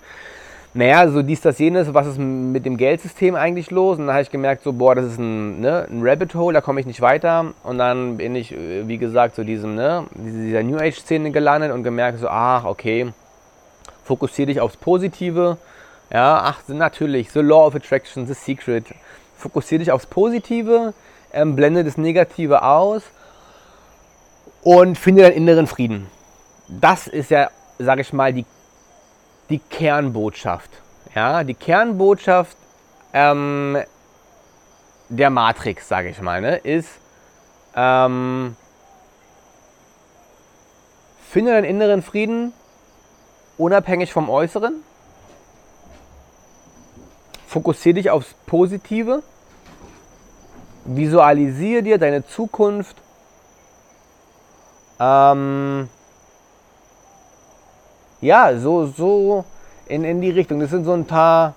naja, 0.78 1.10
so 1.10 1.24
dies, 1.24 1.42
das, 1.42 1.58
jenes, 1.58 1.92
was 1.92 2.06
ist 2.06 2.20
mit 2.20 2.64
dem 2.64 2.78
Geldsystem 2.78 3.34
eigentlich 3.34 3.72
los? 3.72 3.98
Und 3.98 4.06
dann 4.06 4.14
habe 4.14 4.22
ich 4.22 4.30
gemerkt, 4.30 4.62
so, 4.62 4.74
boah, 4.74 4.94
das 4.94 5.06
ist 5.06 5.18
ein, 5.18 5.60
ne, 5.60 5.88
ein 5.90 6.02
Rabbit 6.04 6.36
Hole, 6.36 6.54
da 6.54 6.62
komme 6.62 6.80
ich 6.80 6.86
nicht 6.86 7.02
weiter. 7.02 7.54
Und 7.64 7.80
dann 7.80 8.18
bin 8.18 8.36
ich, 8.36 8.52
äh, 8.52 8.88
wie 8.88 9.00
gesagt, 9.00 9.36
so 9.36 9.44
diesem, 9.44 9.74
ne, 9.74 10.06
dieser 10.14 10.62
New 10.62 10.78
Age-Szene 10.78 11.32
gelandet 11.32 11.72
und 11.72 11.82
gemerkt, 11.82 12.20
so, 12.20 12.28
ach, 12.28 12.64
okay, 12.66 13.12
fokussiere 14.04 14.50
dich 14.50 14.62
aufs 14.62 14.78
Positive. 14.78 15.58
Ja, 16.14 16.42
ach, 16.44 16.60
natürlich, 16.68 17.32
The 17.32 17.40
Law 17.40 17.66
of 17.66 17.74
Attraction, 17.74 18.28
The 18.28 18.36
Secret. 18.36 18.86
Fokussiere 19.36 19.80
dich 19.80 19.92
aufs 19.92 20.06
Positive, 20.06 20.94
ähm, 21.34 21.56
blende 21.56 21.86
das 21.86 21.98
Negative 21.98 22.62
aus 22.62 23.02
und 24.62 24.96
finde 24.96 25.24
deinen 25.24 25.38
inneren 25.38 25.66
Frieden. 25.66 26.06
Das 26.68 27.08
ist 27.08 27.32
ja, 27.32 27.50
sage 27.80 28.02
ich 28.02 28.14
mal, 28.14 28.32
die 28.32 28.46
die 29.50 29.60
Kernbotschaft. 29.60 30.70
Ja, 31.16 31.44
die 31.44 31.54
Kernbotschaft 31.54 32.58
ähm, 33.14 33.78
der 35.10 35.30
Matrix, 35.30 35.88
sage 35.88 36.10
ich 36.10 36.22
mal, 36.22 36.42
ne, 36.42 36.58
ist, 36.58 36.90
ähm, 37.76 38.56
finde 41.30 41.52
deinen 41.52 41.66
inneren 41.66 42.02
Frieden 42.02 42.54
unabhängig 43.58 44.14
vom 44.14 44.30
Äußeren. 44.30 44.84
Fokussiere 47.48 47.96
dich 47.96 48.10
aufs 48.10 48.34
Positive. 48.46 49.24
Visualisiere 50.86 51.84
dir 51.84 51.98
deine 51.98 52.26
Zukunft. 52.26 52.96
Ähm, 55.00 55.90
ja, 58.22 58.58
so, 58.58 58.88
so 58.88 59.46
in, 59.88 60.04
in 60.04 60.20
die 60.22 60.32
Richtung. 60.32 60.60
Das 60.60 60.72
sind 60.72 60.86
so 60.86 60.94
ein 60.94 61.06
paar 61.06 61.54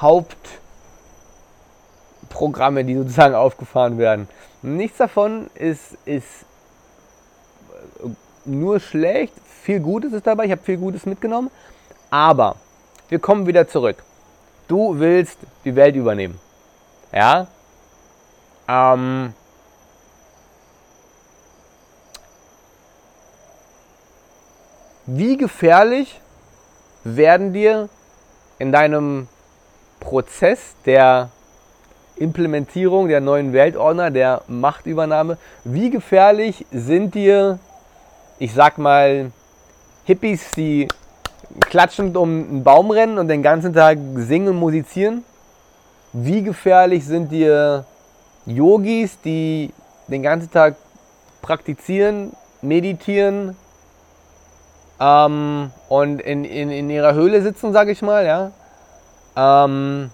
Hauptprogramme, 0.00 2.84
die 2.84 2.94
sozusagen 2.94 3.34
aufgefahren 3.34 3.98
werden. 3.98 4.28
Nichts 4.62 4.98
davon 4.98 5.50
ist, 5.54 5.96
ist 6.04 6.44
nur 8.44 8.78
schlecht. 8.80 9.34
Viel 9.62 9.80
Gutes 9.80 10.12
ist 10.12 10.26
dabei. 10.26 10.46
Ich 10.46 10.50
habe 10.50 10.62
viel 10.62 10.78
Gutes 10.78 11.06
mitgenommen. 11.06 11.50
Aber 12.10 12.56
wir 13.08 13.18
kommen 13.18 13.46
wieder 13.46 13.68
zurück. 13.68 14.02
Du 14.68 14.98
willst 14.98 15.38
die 15.64 15.74
Welt 15.76 15.96
übernehmen. 15.96 16.38
Ja? 17.12 17.46
Ähm, 18.68 19.34
wie 25.06 25.36
gefährlich 25.36 26.20
werden 27.04 27.52
dir 27.52 27.88
in 28.58 28.72
deinem 28.72 29.28
Prozess 30.00 30.74
der 30.86 31.30
Implementierung 32.16 33.08
der 33.08 33.20
neuen 33.20 33.52
Weltordner, 33.52 34.10
der 34.10 34.42
Machtübernahme, 34.46 35.36
wie 35.64 35.90
gefährlich 35.90 36.64
sind 36.70 37.14
dir, 37.14 37.58
ich 38.38 38.54
sag 38.54 38.78
mal, 38.78 39.32
Hippies, 40.04 40.52
die 40.52 40.88
klatschend 41.60 42.16
um 42.16 42.28
einen 42.28 42.64
Baum 42.64 42.90
rennen 42.90 43.18
und 43.18 43.28
den 43.28 43.42
ganzen 43.42 43.72
Tag 43.72 43.98
singen 44.16 44.48
und 44.48 44.56
musizieren? 44.56 45.24
Wie 46.12 46.42
gefährlich 46.42 47.04
sind 47.04 47.32
dir 47.32 47.84
Yogis, 48.46 49.18
die 49.24 49.72
den 50.06 50.22
ganzen 50.22 50.50
Tag 50.50 50.76
praktizieren, 51.42 52.32
meditieren 52.62 53.56
ähm, 55.04 55.70
und 55.88 56.20
in, 56.20 56.44
in, 56.44 56.70
in 56.70 56.88
ihrer 56.88 57.14
Höhle 57.14 57.42
sitzen, 57.42 57.72
sage 57.72 57.92
ich 57.92 58.00
mal, 58.00 58.24
ja? 58.24 58.50
Ähm, 59.36 60.10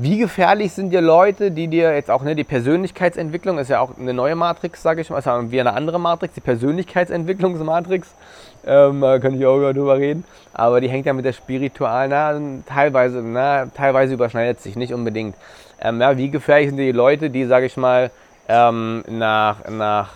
Wie 0.00 0.16
gefährlich 0.16 0.70
sind 0.74 0.90
dir 0.90 1.00
Leute, 1.00 1.50
die 1.50 1.66
dir 1.66 1.92
jetzt 1.92 2.08
auch, 2.08 2.22
ne, 2.22 2.36
die 2.36 2.44
Persönlichkeitsentwicklung 2.44 3.58
ist 3.58 3.68
ja 3.68 3.80
auch 3.80 3.98
eine 3.98 4.14
neue 4.14 4.36
Matrix, 4.36 4.80
sage 4.80 5.00
ich 5.00 5.10
mal, 5.10 5.18
ist 5.18 5.26
wie 5.26 5.58
eine 5.58 5.72
andere 5.72 5.98
Matrix, 5.98 6.34
die 6.34 6.40
Persönlichkeitsentwicklungsmatrix, 6.40 8.14
ähm, 8.64 9.00
kann 9.00 9.34
ich 9.34 9.44
auch 9.44 9.58
drüber 9.72 9.98
reden, 9.98 10.22
aber 10.52 10.80
die 10.80 10.88
hängt 10.88 11.06
ja 11.06 11.12
mit 11.12 11.24
der 11.24 11.32
spiritualen, 11.32 12.10
na, 12.10 12.62
teilweise, 12.72 13.22
na, 13.24 13.66
teilweise 13.66 14.14
überschneidet 14.14 14.60
sich, 14.60 14.76
nicht 14.76 14.94
unbedingt. 14.94 15.34
Ähm, 15.80 16.00
ja, 16.00 16.16
wie 16.16 16.30
gefährlich 16.30 16.68
sind 16.68 16.76
die 16.76 16.92
Leute, 16.92 17.28
die, 17.28 17.44
sage 17.46 17.66
ich 17.66 17.76
mal, 17.76 18.12
ähm, 18.48 19.02
nach, 19.08 19.68
nach, 19.68 20.10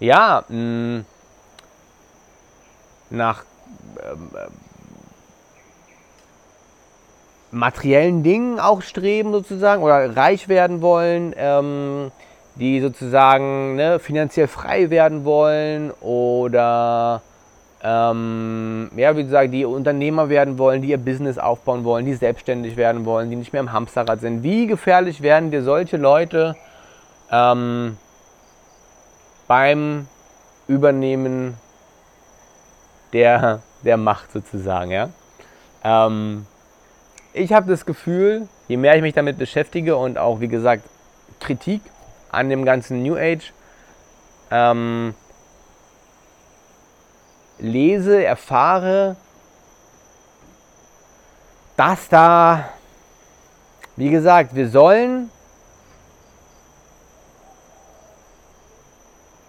ja, 0.00 0.44
mh, 0.48 1.04
nach, 3.10 3.44
ähm, 4.02 4.30
materiellen 7.50 8.22
Dingen 8.22 8.60
auch 8.60 8.82
streben 8.82 9.32
sozusagen 9.32 9.82
oder 9.82 10.16
reich 10.16 10.48
werden 10.48 10.82
wollen, 10.82 11.34
ähm, 11.36 12.10
die 12.56 12.80
sozusagen 12.80 13.76
ne, 13.76 13.98
finanziell 13.98 14.48
frei 14.48 14.90
werden 14.90 15.24
wollen 15.24 15.90
oder 16.00 17.22
ähm, 17.82 18.90
ja, 18.96 19.16
wie 19.16 19.24
gesagt, 19.24 19.52
die 19.52 19.64
Unternehmer 19.64 20.28
werden 20.28 20.58
wollen, 20.58 20.82
die 20.82 20.88
ihr 20.88 20.98
Business 20.98 21.38
aufbauen 21.38 21.84
wollen, 21.84 22.06
die 22.06 22.14
selbstständig 22.14 22.76
werden 22.76 23.04
wollen, 23.04 23.30
die 23.30 23.36
nicht 23.36 23.52
mehr 23.52 23.60
im 23.60 23.72
Hamsterrad 23.72 24.20
sind. 24.20 24.42
Wie 24.42 24.66
gefährlich 24.66 25.22
werden 25.22 25.50
dir 25.50 25.62
solche 25.62 25.96
Leute 25.98 26.56
ähm, 27.30 27.96
beim 29.46 30.08
Übernehmen 30.68 31.56
der, 33.12 33.60
der 33.82 33.96
Macht 33.96 34.32
sozusagen, 34.32 34.90
ja? 34.90 35.10
Ähm, 35.84 36.46
ich 37.32 37.52
habe 37.52 37.70
das 37.70 37.84
Gefühl, 37.84 38.48
je 38.66 38.76
mehr 38.76 38.96
ich 38.96 39.02
mich 39.02 39.14
damit 39.14 39.38
beschäftige 39.38 39.96
und 39.96 40.18
auch, 40.18 40.40
wie 40.40 40.48
gesagt, 40.48 40.84
Kritik 41.38 41.82
an 42.30 42.48
dem 42.48 42.64
ganzen 42.64 43.02
New 43.02 43.16
Age 43.16 43.52
ähm, 44.50 45.14
lese, 47.58 48.24
erfahre, 48.24 49.16
dass 51.76 52.08
da, 52.08 52.70
wie 53.96 54.10
gesagt, 54.10 54.54
wir 54.54 54.68
sollen, 54.68 55.30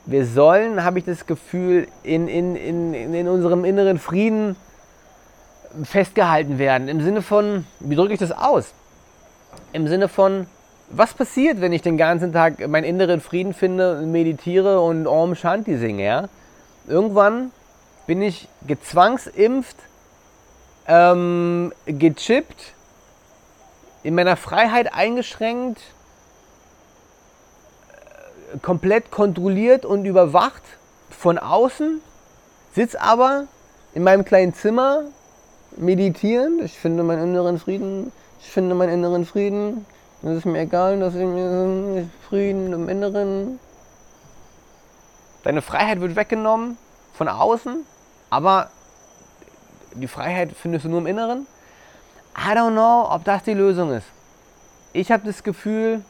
wir 0.07 0.25
sollen, 0.25 0.83
habe 0.83 0.99
ich 0.99 1.05
das 1.05 1.25
Gefühl, 1.25 1.87
in, 2.01 2.27
in, 2.27 2.55
in, 2.55 3.13
in 3.13 3.27
unserem 3.27 3.65
inneren 3.65 3.99
Frieden 3.99 4.55
festgehalten 5.83 6.57
werden. 6.57 6.87
Im 6.87 7.01
Sinne 7.01 7.21
von, 7.21 7.65
wie 7.81 7.95
drücke 7.95 8.13
ich 8.13 8.19
das 8.19 8.31
aus? 8.31 8.73
Im 9.73 9.87
Sinne 9.87 10.07
von, 10.07 10.47
was 10.89 11.13
passiert, 11.13 11.59
wenn 11.59 11.73
ich 11.73 11.81
den 11.81 11.97
ganzen 11.97 12.31
Tag 12.31 12.65
meinen 12.67 12.85
inneren 12.85 13.19
Frieden 13.19 13.53
finde, 13.53 14.01
meditiere 14.01 14.79
und 14.79 15.07
Om 15.07 15.35
Shanti 15.35 15.77
singe? 15.77 16.05
Ja? 16.05 16.29
Irgendwann 16.87 17.51
bin 18.05 18.21
ich 18.21 18.47
gezwangsimpft, 18.65 19.75
ähm, 20.87 21.73
gechippt, 21.85 22.73
in 24.03 24.15
meiner 24.15 24.37
Freiheit 24.37 24.93
eingeschränkt, 24.93 25.81
komplett 28.61 29.11
kontrolliert 29.11 29.85
und 29.85 30.05
überwacht 30.05 30.63
von 31.09 31.37
außen, 31.37 32.01
sitze 32.73 33.01
aber 33.01 33.45
in 33.93 34.03
meinem 34.03 34.25
kleinen 34.25 34.53
Zimmer 34.53 35.03
meditieren. 35.75 36.63
Ich 36.63 36.77
finde 36.77 37.03
meinen 37.03 37.29
inneren 37.29 37.59
Frieden. 37.59 38.11
Ich 38.39 38.49
finde 38.49 38.75
meinen 38.75 38.93
inneren 38.93 39.25
Frieden. 39.25 39.85
Es 40.23 40.37
ist 40.37 40.45
mir 40.45 40.61
egal, 40.61 40.99
dass 40.99 41.15
ich 41.15 41.25
mir 41.25 42.09
Frieden 42.27 42.73
im 42.73 42.89
Inneren. 42.89 43.59
Deine 45.43 45.61
Freiheit 45.61 46.01
wird 46.01 46.15
weggenommen 46.15 46.77
von 47.13 47.27
außen, 47.27 47.85
aber 48.29 48.69
die 49.93 50.07
Freiheit 50.07 50.51
findest 50.53 50.85
du 50.85 50.89
nur 50.89 50.99
im 50.99 51.07
Inneren. 51.07 51.47
I 52.37 52.51
don't 52.51 52.71
know, 52.71 53.07
ob 53.09 53.23
das 53.23 53.43
die 53.43 53.53
Lösung 53.53 53.91
ist. 53.91 54.07
Ich 54.93 55.11
habe 55.11 55.25
das 55.25 55.43
Gefühl, 55.43 56.03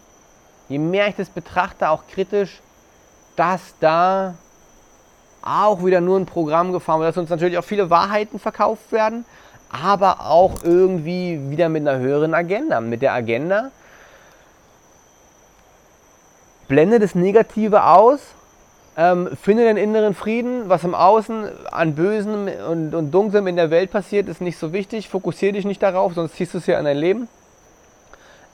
je 0.69 0.77
mehr 0.77 1.07
ich 1.07 1.15
das 1.15 1.29
betrachte, 1.29 1.89
auch 1.89 2.03
kritisch, 2.07 2.61
dass 3.35 3.61
da 3.79 4.35
auch 5.41 5.85
wieder 5.85 6.01
nur 6.01 6.19
ein 6.19 6.25
Programm 6.25 6.71
gefahren 6.71 6.99
wird, 6.99 7.09
dass 7.09 7.17
uns 7.17 7.29
natürlich 7.29 7.57
auch 7.57 7.63
viele 7.63 7.89
Wahrheiten 7.89 8.39
verkauft 8.39 8.91
werden, 8.91 9.25
aber 9.69 10.25
auch 10.25 10.63
irgendwie 10.63 11.39
wieder 11.49 11.69
mit 11.69 11.87
einer 11.87 11.99
höheren 11.99 12.33
Agenda. 12.33 12.81
Mit 12.81 13.01
der 13.01 13.13
Agenda, 13.13 13.71
blende 16.67 16.99
das 16.99 17.15
Negative 17.15 17.85
aus, 17.85 18.19
ähm, 18.97 19.29
finde 19.39 19.63
den 19.63 19.77
inneren 19.77 20.15
Frieden, 20.15 20.69
was 20.69 20.83
im 20.83 20.95
Außen 20.95 21.47
an 21.71 21.93
Bösen 21.95 22.49
und, 22.49 22.95
und 22.95 23.11
Dunklem 23.11 23.45
in 23.47 23.55
der 23.55 23.69
Welt 23.69 23.91
passiert, 23.91 24.27
ist 24.27 24.41
nicht 24.41 24.57
so 24.57 24.73
wichtig. 24.73 25.07
Fokussiere 25.07 25.53
dich 25.53 25.65
nicht 25.65 25.83
darauf, 25.83 26.15
sonst 26.15 26.35
ziehst 26.35 26.55
du 26.55 26.57
es 26.57 26.65
ja 26.65 26.79
in 26.79 26.85
dein 26.85 26.97
Leben. 26.97 27.29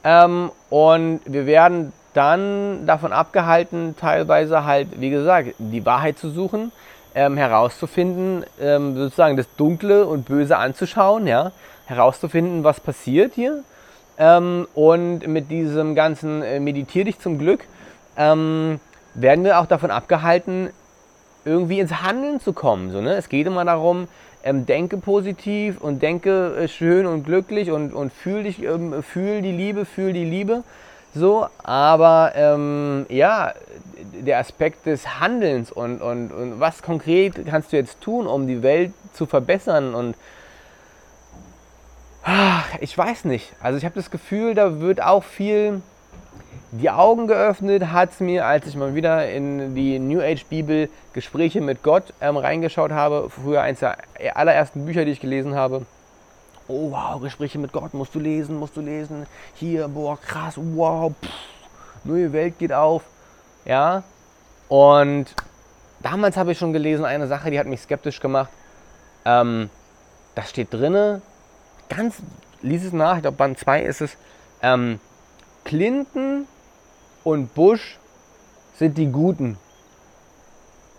Ähm, 0.03 0.51
und 0.69 1.21
wir 1.25 1.45
werden 1.45 1.93
dann 2.13 2.85
davon 2.85 3.11
abgehalten, 3.13 3.95
teilweise 3.99 4.65
halt, 4.65 4.99
wie 4.99 5.09
gesagt, 5.09 5.55
die 5.57 5.85
Wahrheit 5.85 6.17
zu 6.17 6.29
suchen 6.29 6.71
ähm, 7.15 7.37
herauszufinden, 7.37 8.45
ähm, 8.59 8.95
sozusagen 8.95 9.37
das 9.37 9.47
Dunkle 9.55 10.05
und 10.05 10.25
Böse 10.25 10.57
anzuschauen, 10.57 11.27
ja, 11.27 11.51
herauszufinden, 11.85 12.63
was 12.63 12.79
passiert 12.79 13.33
hier. 13.35 13.63
Ähm, 14.17 14.67
und 14.73 15.27
mit 15.27 15.49
diesem 15.49 15.95
ganzen 15.95 16.41
äh, 16.43 16.59
Meditier 16.59 17.05
dich 17.05 17.19
zum 17.19 17.39
Glück 17.39 17.61
ähm, 18.15 18.79
werden 19.15 19.43
wir 19.43 19.59
auch 19.59 19.65
davon 19.65 19.91
abgehalten, 19.91 20.69
irgendwie 21.45 21.79
ins 21.79 22.01
Handeln 22.01 22.39
zu 22.39 22.53
kommen. 22.53 22.91
So, 22.91 23.01
ne? 23.01 23.15
Es 23.15 23.27
geht 23.27 23.47
immer 23.47 23.65
darum, 23.65 24.07
ähm, 24.43 24.65
denke 24.65 24.97
positiv 24.97 25.81
und 25.81 26.01
denke 26.01 26.55
äh, 26.55 26.67
schön 26.67 27.05
und 27.05 27.23
glücklich 27.23 27.71
und, 27.71 27.93
und 27.93 28.13
fühl 28.13 28.43
dich, 28.43 28.61
ähm, 28.63 29.01
fühl 29.03 29.41
die 29.41 29.51
Liebe, 29.51 29.85
fühl 29.85 30.13
die 30.13 30.25
Liebe. 30.25 30.63
So, 31.15 31.47
aber 31.63 32.31
ähm, 32.35 33.05
ja, 33.09 33.53
der 34.13 34.39
Aspekt 34.39 34.87
des 34.87 35.19
Handelns 35.19 35.71
und, 35.71 36.01
und, 36.01 36.31
und 36.31 36.59
was 36.59 36.81
konkret 36.81 37.45
kannst 37.45 37.71
du 37.71 37.77
jetzt 37.77 38.01
tun, 38.01 38.25
um 38.25 38.47
die 38.47 38.63
Welt 38.63 38.93
zu 39.13 39.27
verbessern 39.27 39.93
und 39.93 40.15
ich 42.79 42.97
weiß 42.97 43.25
nicht. 43.25 43.53
Also 43.61 43.77
ich 43.77 43.85
habe 43.85 43.95
das 43.95 44.09
Gefühl, 44.09 44.55
da 44.55 44.79
wird 44.79 45.03
auch 45.03 45.23
viel 45.23 45.81
die 46.71 46.89
Augen 46.89 47.27
geöffnet, 47.27 47.91
hat 47.91 48.13
es 48.13 48.19
mir, 48.19 48.47
als 48.47 48.65
ich 48.65 48.75
mal 48.75 48.95
wieder 48.95 49.29
in 49.29 49.75
die 49.75 49.99
New 49.99 50.21
Age 50.21 50.45
Bibel 50.45 50.89
Gespräche 51.11 51.61
mit 51.61 51.83
Gott 51.83 52.13
ähm, 52.21 52.37
reingeschaut 52.37 52.91
habe. 52.91 53.29
Früher 53.29 53.61
eines 53.61 53.81
der 53.81 53.97
allerersten 54.35 54.85
Bücher, 54.85 55.05
die 55.05 55.11
ich 55.11 55.19
gelesen 55.19 55.53
habe 55.53 55.85
oh 56.67 56.91
wow, 56.91 57.21
Gespräche 57.21 57.59
mit 57.59 57.71
Gott 57.71 57.93
musst 57.93 58.15
du 58.15 58.19
lesen, 58.19 58.57
musst 58.57 58.77
du 58.77 58.81
lesen. 58.81 59.25
Hier, 59.55 59.87
boah, 59.87 60.19
krass, 60.19 60.55
wow, 60.57 61.11
pff, 61.11 61.29
neue 62.03 62.31
Welt 62.33 62.57
geht 62.59 62.73
auf. 62.73 63.03
Ja, 63.65 64.03
und 64.69 65.25
damals 66.01 66.37
habe 66.37 66.51
ich 66.51 66.57
schon 66.57 66.73
gelesen, 66.73 67.05
eine 67.05 67.27
Sache, 67.27 67.51
die 67.51 67.59
hat 67.59 67.67
mich 67.67 67.81
skeptisch 67.81 68.19
gemacht. 68.19 68.49
Ähm, 69.25 69.69
da 70.35 70.43
steht 70.43 70.73
drinne, 70.73 71.21
ganz, 71.89 72.17
lies 72.61 72.83
es 72.83 72.93
nach, 72.93 73.17
ich 73.17 73.21
glaube 73.21 73.37
Band 73.37 73.57
2 73.57 73.83
ist 73.83 74.01
es, 74.01 74.17
ähm, 74.61 74.99
Clinton 75.63 76.47
und 77.23 77.53
Bush 77.53 77.97
sind 78.77 78.97
die 78.97 79.07
Guten, 79.07 79.57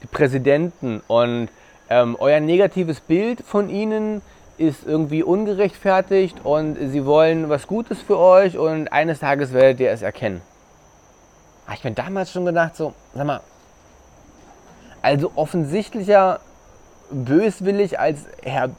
die 0.03 0.07
Präsidenten 0.07 1.03
und 1.07 1.49
ähm, 1.91 2.17
euer 2.19 2.41
negatives 2.41 3.01
Bild 3.01 3.43
von 3.43 3.69
ihnen 3.69 4.23
ist 4.57 4.87
irgendwie 4.87 5.23
ungerechtfertigt 5.23 6.45
und 6.45 6.77
sie 6.77 7.05
wollen 7.05 7.49
was 7.49 7.67
Gutes 7.67 8.01
für 8.01 8.19
euch 8.19 8.57
und 8.57 8.89
eines 8.93 9.21
Tages 9.21 9.53
werdet 9.53 9.81
ihr 9.81 9.91
es 9.91 10.03
erkennen. 10.03 10.43
Habe 11.67 11.77
ich 11.77 11.85
mir 11.85 11.93
damals 11.93 12.31
schon 12.31 12.45
gedacht, 12.45 12.77
so, 12.77 12.95
sag 13.15 13.27
mal, 13.27 13.41
also 15.03 15.33
offensichtlicher 15.35 16.41
böswillig 17.11 17.99
als 17.99 18.27
Herr 18.43 18.71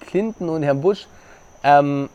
Clinton 0.00 0.48
und 0.48 0.62
Herr 0.62 0.74
Bush, 0.74 1.06
ähm, 1.62 2.08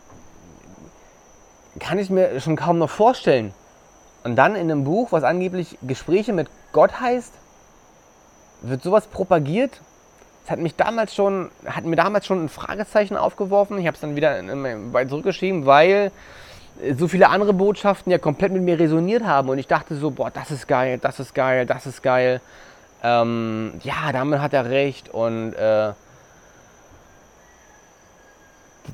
kann 1.79 1.99
ich 1.99 2.09
mir 2.09 2.39
schon 2.39 2.55
kaum 2.55 2.77
noch 2.77 2.89
vorstellen. 2.89 3.53
Und 4.23 4.35
dann 4.35 4.55
in 4.55 4.71
einem 4.71 4.83
Buch, 4.83 5.11
was 5.11 5.23
angeblich 5.23 5.77
Gespräche 5.81 6.33
mit 6.33 6.47
Gott 6.71 6.99
heißt, 6.99 7.33
wird 8.61 8.81
sowas 8.81 9.07
propagiert 9.07 9.81
es 10.43 10.51
hat 10.51 10.59
mich 10.59 10.75
damals 10.75 11.15
schon, 11.15 11.49
hat 11.65 11.85
mir 11.85 11.95
damals 11.95 12.25
schon 12.25 12.45
ein 12.45 12.49
Fragezeichen 12.49 13.15
aufgeworfen. 13.15 13.77
Ich 13.77 13.87
habe 13.87 13.95
es 13.95 14.01
dann 14.01 14.15
wieder 14.15 14.41
weit 14.91 15.09
zurückgeschrieben, 15.09 15.65
weil 15.65 16.11
so 16.97 17.07
viele 17.07 17.29
andere 17.29 17.53
Botschaften 17.53 18.11
ja 18.11 18.17
komplett 18.17 18.51
mit 18.51 18.63
mir 18.63 18.79
resoniert 18.79 19.23
haben 19.23 19.49
und 19.49 19.57
ich 19.57 19.67
dachte 19.67 19.95
so, 19.95 20.11
boah, 20.11 20.31
das 20.31 20.51
ist 20.51 20.67
geil, 20.67 20.99
das 21.01 21.19
ist 21.19 21.33
geil, 21.33 21.65
das 21.65 21.85
ist 21.85 22.01
geil. 22.01 22.41
Ähm, 23.03 23.73
ja, 23.83 24.11
damit 24.11 24.39
hat 24.39 24.53
er 24.53 24.69
recht 24.69 25.13
und 25.13 25.53
äh, 25.53 25.93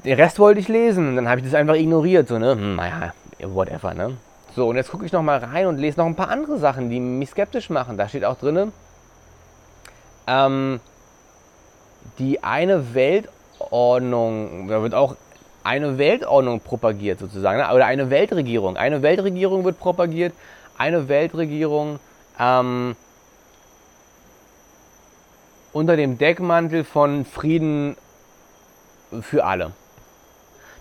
den 0.04 0.16
Rest 0.20 0.40
wollte 0.40 0.60
ich 0.60 0.68
lesen. 0.68 1.16
Dann 1.16 1.28
habe 1.28 1.40
ich 1.40 1.46
das 1.46 1.56
einfach 1.56 1.76
ignoriert. 1.76 2.28
So, 2.28 2.38
ne? 2.38 2.52
Hm, 2.52 2.76
naja, 2.76 3.14
whatever, 3.42 3.94
ne? 3.94 4.18
So, 4.56 4.68
und 4.68 4.76
jetzt 4.76 4.92
gucke 4.92 5.06
ich 5.06 5.12
noch 5.12 5.22
mal 5.22 5.38
rein 5.40 5.68
und 5.68 5.78
lese 5.78 6.00
noch 6.00 6.06
ein 6.06 6.16
paar 6.16 6.30
andere 6.30 6.58
Sachen, 6.58 6.90
die 6.90 7.00
mich 7.00 7.30
skeptisch 7.30 7.70
machen. 7.70 7.98
Da 7.98 8.10
steht 8.10 8.26
auch 8.26 8.38
drin, 8.38 8.72
ähm, 10.28 10.80
die 12.20 12.44
eine 12.44 12.94
Weltordnung, 12.94 14.68
da 14.68 14.82
wird 14.82 14.94
auch 14.94 15.16
eine 15.64 15.98
Weltordnung 15.98 16.62
propagiert 16.62 17.20
sozusagen, 17.20 17.60
ne? 17.60 17.74
oder 17.74 17.86
eine 17.86 18.10
Weltregierung. 18.10 18.78
Eine 18.78 19.02
Weltregierung 19.02 19.64
wird 19.66 19.80
propagiert, 19.80 20.34
eine 20.78 21.08
Weltregierung 21.10 22.00
ähm, 22.40 22.96
unter 25.74 25.96
dem 25.96 26.18
Deckmantel 26.18 26.84
von 26.84 27.26
Frieden 27.26 27.98
für 29.22 29.46
alle. 29.46 29.72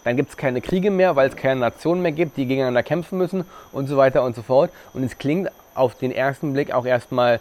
Dann 0.05 0.17
gibt 0.17 0.31
es 0.31 0.37
keine 0.37 0.61
Kriege 0.61 0.91
mehr, 0.91 1.17
weil 1.17 1.29
es 1.29 1.37
keine 1.37 1.61
Nationen 1.61 2.03
mehr 2.03 2.13
gibt, 2.13 2.37
die 2.37 2.47
gegeneinander 2.47 2.83
kämpfen 2.83 3.19
müssen 3.19 3.45
und 3.73 3.89
so 3.89 3.97
weiter 3.97 4.23
und 4.23 4.35
so 4.35 4.43
fort. 4.43 4.71
Und 4.95 5.03
es 5.03 5.19
klingt 5.19 5.51
auf 5.75 5.97
den 5.97 6.13
ersten 6.13 6.53
Blick 6.53 6.73
auch 6.73 6.87
erstmal, 6.87 7.41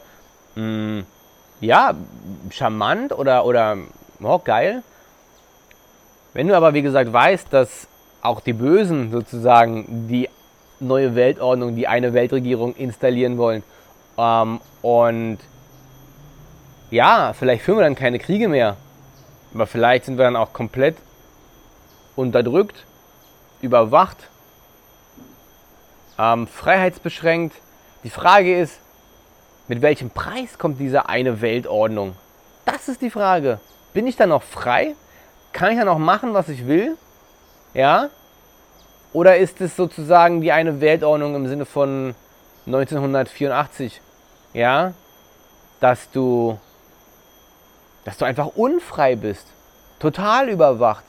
mh, 0.56 0.64
hm, 0.64 1.06
ja, 1.62 1.94
charmant 2.50 3.12
oder, 3.12 3.46
oder 3.46 3.78
oh, 4.22 4.40
geil. 4.40 4.84
Wenn 6.34 6.48
du 6.48 6.56
aber, 6.56 6.74
wie 6.74 6.82
gesagt, 6.82 7.12
weißt, 7.12 7.52
dass 7.52 7.88
auch 8.22 8.42
die 8.42 8.54
Bösen 8.54 9.12
sozusagen 9.12 10.08
die 10.08 10.30
neue 10.80 11.16
Weltordnung, 11.16 11.76
die 11.76 11.88
eine 11.88 12.14
Weltregierung 12.14 12.76
installieren 12.76 13.38
wollen 13.38 13.64
ähm, 14.18 14.60
und 14.82 15.38
ja, 16.90 17.34
vielleicht 17.34 17.64
führen 17.64 17.80
wir 17.80 17.84
dann 17.84 17.96
keine 17.96 18.20
Kriege 18.20 18.48
mehr, 18.48 18.78
aber 19.54 19.68
vielleicht 19.68 20.06
sind 20.06 20.18
wir 20.18 20.26
dann 20.26 20.36
auch 20.36 20.54
komplett 20.54 20.98
unterdrückt, 22.16 22.86
überwacht, 23.62 24.30
ähm, 26.18 26.48
freiheitsbeschränkt. 26.48 27.56
Die 28.04 28.10
Frage 28.10 28.60
ist, 28.60 28.80
mit 29.68 29.82
welchem 29.82 30.10
Preis 30.10 30.58
kommt 30.58 30.80
diese 30.80 31.10
eine 31.10 31.42
Weltordnung? 31.42 32.16
Das 32.66 32.88
ist 32.88 33.02
die 33.02 33.10
Frage. 33.10 33.60
Bin 33.94 34.08
ich 34.08 34.16
dann 34.16 34.30
noch 34.30 34.44
frei? 34.44 34.96
Kann 35.52 35.72
ich 35.72 35.78
dann 35.78 35.88
noch 35.88 35.98
machen, 35.98 36.34
was 36.34 36.50
ich 36.50 36.68
will? 36.68 36.96
Ja? 37.74 38.10
Oder 39.14 39.38
ist 39.38 39.60
es 39.62 39.76
sozusagen 39.76 40.42
die 40.42 40.52
eine 40.52 40.80
Weltordnung 40.80 41.36
im 41.36 41.48
Sinne 41.48 41.66
von 41.66 42.16
1984? 42.66 44.02
Ja? 44.54 44.94
Dass 45.80 46.12
du, 46.12 46.58
dass 48.06 48.18
du 48.18 48.26
einfach 48.26 48.48
unfrei 48.56 49.16
bist. 49.16 49.48
Total 50.00 50.50
überwacht. 50.50 51.04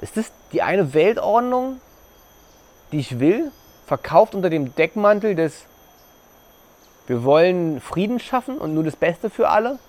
Ist 0.00 0.16
das 0.16 0.32
die 0.52 0.62
eine 0.62 0.94
Weltordnung, 0.94 1.80
die 2.92 2.98
ich 3.00 3.18
will? 3.18 3.50
Verkauft 3.86 4.34
unter 4.34 4.50
dem 4.50 4.74
Deckmantel 4.74 5.34
des 5.34 5.64
wir 7.10 7.24
wollen 7.24 7.80
Frieden 7.80 8.20
schaffen 8.20 8.58
und 8.58 8.72
nur 8.72 8.84
das 8.84 8.94
Beste 8.94 9.30
für 9.30 9.48
alle? 9.48 9.80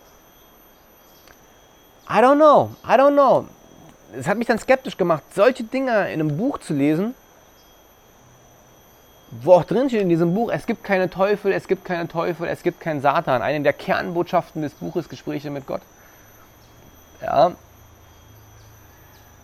I 2.09 2.15
don't 2.15 2.37
know, 2.37 2.71
I 2.83 2.93
don't 2.93 3.13
know. 3.13 3.47
Es 4.17 4.27
hat 4.27 4.39
mich 4.39 4.47
dann 4.47 4.57
skeptisch 4.57 4.97
gemacht, 4.97 5.21
solche 5.35 5.63
Dinge 5.63 6.11
in 6.11 6.19
einem 6.19 6.35
Buch 6.35 6.57
zu 6.57 6.73
lesen, 6.73 7.13
wo 9.29 9.53
auch 9.53 9.65
drin 9.65 9.87
steht 9.87 10.01
in 10.01 10.09
diesem 10.09 10.33
Buch, 10.33 10.49
es 10.51 10.65
gibt 10.65 10.83
keine 10.83 11.11
Teufel, 11.11 11.51
es 11.53 11.67
gibt 11.67 11.85
keine 11.85 12.07
Teufel, 12.07 12.47
es 12.47 12.63
gibt 12.63 12.79
keinen 12.79 13.01
Satan. 13.01 13.43
Eine 13.43 13.61
der 13.61 13.73
Kernbotschaften 13.73 14.63
des 14.63 14.73
Buches 14.73 15.07
Gespräche 15.07 15.51
mit 15.51 15.67
Gott. 15.67 15.81
Ja, 17.21 17.51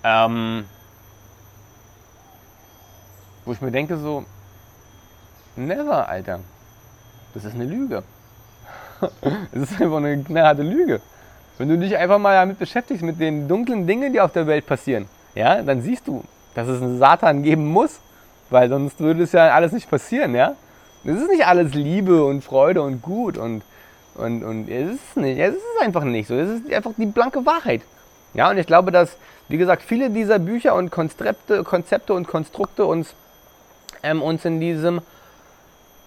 ähm, 0.04 0.66
wo 3.46 3.52
ich 3.52 3.62
mir 3.62 3.70
denke 3.70 3.98
so, 3.98 4.26
never, 5.56 6.10
Alter. 6.10 6.40
Das 7.38 7.45
ist 7.45 7.54
eine 7.54 7.65
Lüge. 7.65 8.02
Das 9.54 9.71
ist 9.71 9.80
einfach 9.80 9.97
eine 9.97 10.23
knallharte 10.23 10.63
Lüge. 10.63 11.02
Wenn 11.60 11.69
du 11.69 11.78
dich 11.78 11.95
einfach 11.95 12.17
mal 12.17 12.34
damit 12.34 12.58
beschäftigst, 12.58 13.04
mit 13.04 13.19
den 13.19 13.47
dunklen 13.47 13.86
Dingen, 13.86 14.12
die 14.12 14.19
auf 14.19 14.32
der 14.32 14.47
Welt 14.47 14.65
passieren, 14.65 15.06
ja, 15.36 15.62
dann 15.62 15.84
siehst 15.84 16.08
du, 16.08 16.23
dass 16.56 16.67
es 16.67 16.82
einen 16.82 16.97
Satan 16.97 17.43
geben 17.43 17.67
muss, 17.67 18.00
weil 18.50 18.69
sonst 18.69 19.00
würde 19.00 19.21
es 19.21 19.34
ja 19.34 19.54
alles 19.54 19.71
nicht 19.71 19.88
passieren, 19.88 20.34
ja. 20.34 20.56
Es 21.06 21.21
ist 21.21 21.30
nicht 21.30 21.45
alles 21.45 21.76
Liebe 21.76 22.26
und 22.26 22.43
Freude 22.43 22.82
und 22.82 23.04
Gut 23.04 23.38
und, 23.38 23.62
und, 24.15 24.43
und 24.43 24.67
es 24.67 24.95
ist 24.95 25.17
nicht, 25.17 25.38
es 25.38 25.54
ist 25.54 25.82
einfach 25.82 26.04
nicht 26.04 26.28
so. 26.28 26.34
Es 26.34 26.50
ist 26.50 26.73
einfach 26.73 26.93
die 26.97 27.06
blanke 27.06 27.45
Wahrheit. 27.45 27.84
Ja, 28.34 28.50
und 28.50 28.58
ich 28.58 28.65
glaube, 28.65 28.91
dass, 28.91 29.15
wie 29.47 29.58
gesagt, 29.58 29.84
viele 29.84 30.10
dieser 30.10 30.39
Bücher 30.39 30.73
und 30.73 30.89
Konzepte, 30.89 31.63
Konzepte 31.63 32.15
und 32.15 32.28
Konstrukte 32.28 32.86
uns, 32.86 33.13
ähm, 34.02 34.23
uns 34.23 34.43
in 34.43 34.60
diesem, 34.60 35.02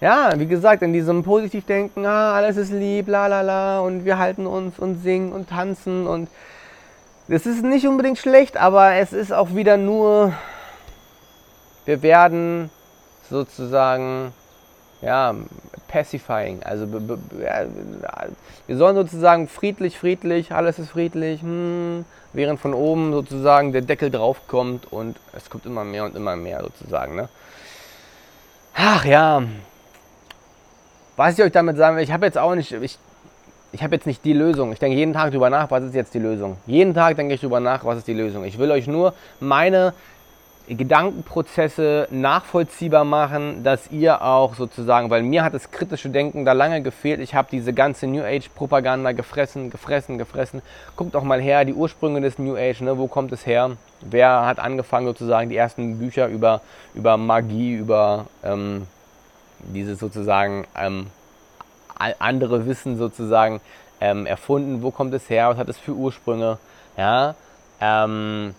ja, 0.01 0.31
wie 0.37 0.47
gesagt, 0.47 0.81
in 0.81 0.93
diesem 0.93 1.23
Positivdenken, 1.23 2.05
ah, 2.05 2.33
alles 2.33 2.57
ist 2.57 2.71
lieb, 2.71 3.07
la 3.07 3.27
la 3.27 3.41
la, 3.41 3.79
und 3.79 4.03
wir 4.03 4.17
halten 4.17 4.47
uns 4.47 4.79
und 4.79 5.01
singen 5.03 5.31
und 5.31 5.49
tanzen 5.49 6.07
und 6.07 6.27
das 7.27 7.45
ist 7.45 7.63
nicht 7.63 7.87
unbedingt 7.87 8.17
schlecht, 8.17 8.57
aber 8.57 8.95
es 8.95 9.13
ist 9.13 9.31
auch 9.31 9.55
wieder 9.55 9.77
nur, 9.77 10.33
wir 11.85 12.01
werden 12.01 12.69
sozusagen, 13.29 14.33
ja, 15.01 15.35
pacifying. 15.87 16.63
Also 16.63 16.87
wir 16.91 18.77
sollen 18.77 18.95
sozusagen 18.95 19.47
friedlich, 19.47 19.99
friedlich, 19.99 20.51
alles 20.51 20.79
ist 20.79 20.89
friedlich, 20.89 21.41
hm, 21.41 22.05
während 22.33 22.59
von 22.59 22.73
oben 22.73 23.11
sozusagen 23.11 23.71
der 23.71 23.81
Deckel 23.81 24.09
drauf 24.09 24.47
kommt 24.47 24.91
und 24.91 25.17
es 25.33 25.49
kommt 25.49 25.65
immer 25.65 25.83
mehr 25.83 26.05
und 26.05 26.15
immer 26.15 26.35
mehr 26.35 26.61
sozusagen. 26.61 27.15
Ne? 27.15 27.29
Ach 28.73 29.05
ja, 29.05 29.43
was 31.21 31.37
ich 31.37 31.45
euch 31.45 31.51
damit 31.51 31.77
sagen 31.77 31.97
will, 31.97 32.03
ich 32.03 32.11
habe 32.11 32.25
jetzt 32.25 32.39
auch 32.39 32.55
nicht, 32.55 32.71
ich, 32.71 32.97
ich 33.71 33.83
habe 33.83 33.93
jetzt 33.93 34.07
nicht 34.07 34.25
die 34.25 34.33
Lösung. 34.33 34.73
Ich 34.73 34.79
denke 34.79 34.97
jeden 34.97 35.13
Tag 35.13 35.29
drüber 35.29 35.51
nach, 35.51 35.69
was 35.69 35.83
ist 35.83 35.93
jetzt 35.93 36.15
die 36.15 36.19
Lösung. 36.19 36.57
Jeden 36.65 36.95
Tag 36.95 37.15
denke 37.15 37.35
ich 37.35 37.41
drüber 37.41 37.59
nach, 37.59 37.85
was 37.85 37.99
ist 37.99 38.07
die 38.07 38.15
Lösung. 38.15 38.43
Ich 38.43 38.57
will 38.57 38.71
euch 38.71 38.87
nur 38.87 39.13
meine 39.39 39.93
Gedankenprozesse 40.67 42.07
nachvollziehbar 42.09 43.03
machen, 43.03 43.63
dass 43.63 43.91
ihr 43.91 44.23
auch 44.23 44.55
sozusagen, 44.55 45.11
weil 45.11 45.21
mir 45.21 45.43
hat 45.43 45.53
das 45.53 45.69
kritische 45.69 46.09
Denken 46.09 46.43
da 46.43 46.53
lange 46.53 46.81
gefehlt. 46.81 47.19
Ich 47.19 47.35
habe 47.35 47.49
diese 47.51 47.71
ganze 47.71 48.07
New 48.07 48.23
Age 48.23 48.49
Propaganda 48.55 49.11
gefressen, 49.11 49.69
gefressen, 49.69 50.17
gefressen. 50.17 50.63
Guckt 50.95 51.15
auch 51.15 51.23
mal 51.23 51.39
her, 51.39 51.65
die 51.65 51.75
Ursprünge 51.75 52.21
des 52.21 52.39
New 52.39 52.55
Age, 52.55 52.81
ne, 52.81 52.97
wo 52.97 53.05
kommt 53.05 53.31
es 53.31 53.45
her? 53.45 53.77
Wer 54.01 54.47
hat 54.47 54.57
angefangen 54.57 55.05
sozusagen 55.05 55.51
die 55.51 55.57
ersten 55.57 55.99
Bücher 55.99 56.29
über, 56.29 56.61
über 56.95 57.15
Magie, 57.15 57.73
über 57.75 58.25
ähm, 58.43 58.87
dieses 59.73 59.99
sozusagen 59.99 60.65
ähm, 60.75 61.07
andere 62.19 62.65
Wissen 62.65 62.97
sozusagen 62.97 63.61
ähm, 63.99 64.25
erfunden? 64.25 64.81
Wo 64.81 64.91
kommt 64.91 65.13
es 65.13 65.29
her? 65.29 65.49
Was 65.49 65.57
hat 65.57 65.69
es 65.69 65.77
für 65.77 65.93
Ursprünge? 65.93 66.57
Ja, 66.97 67.35
ähm, 67.79 68.53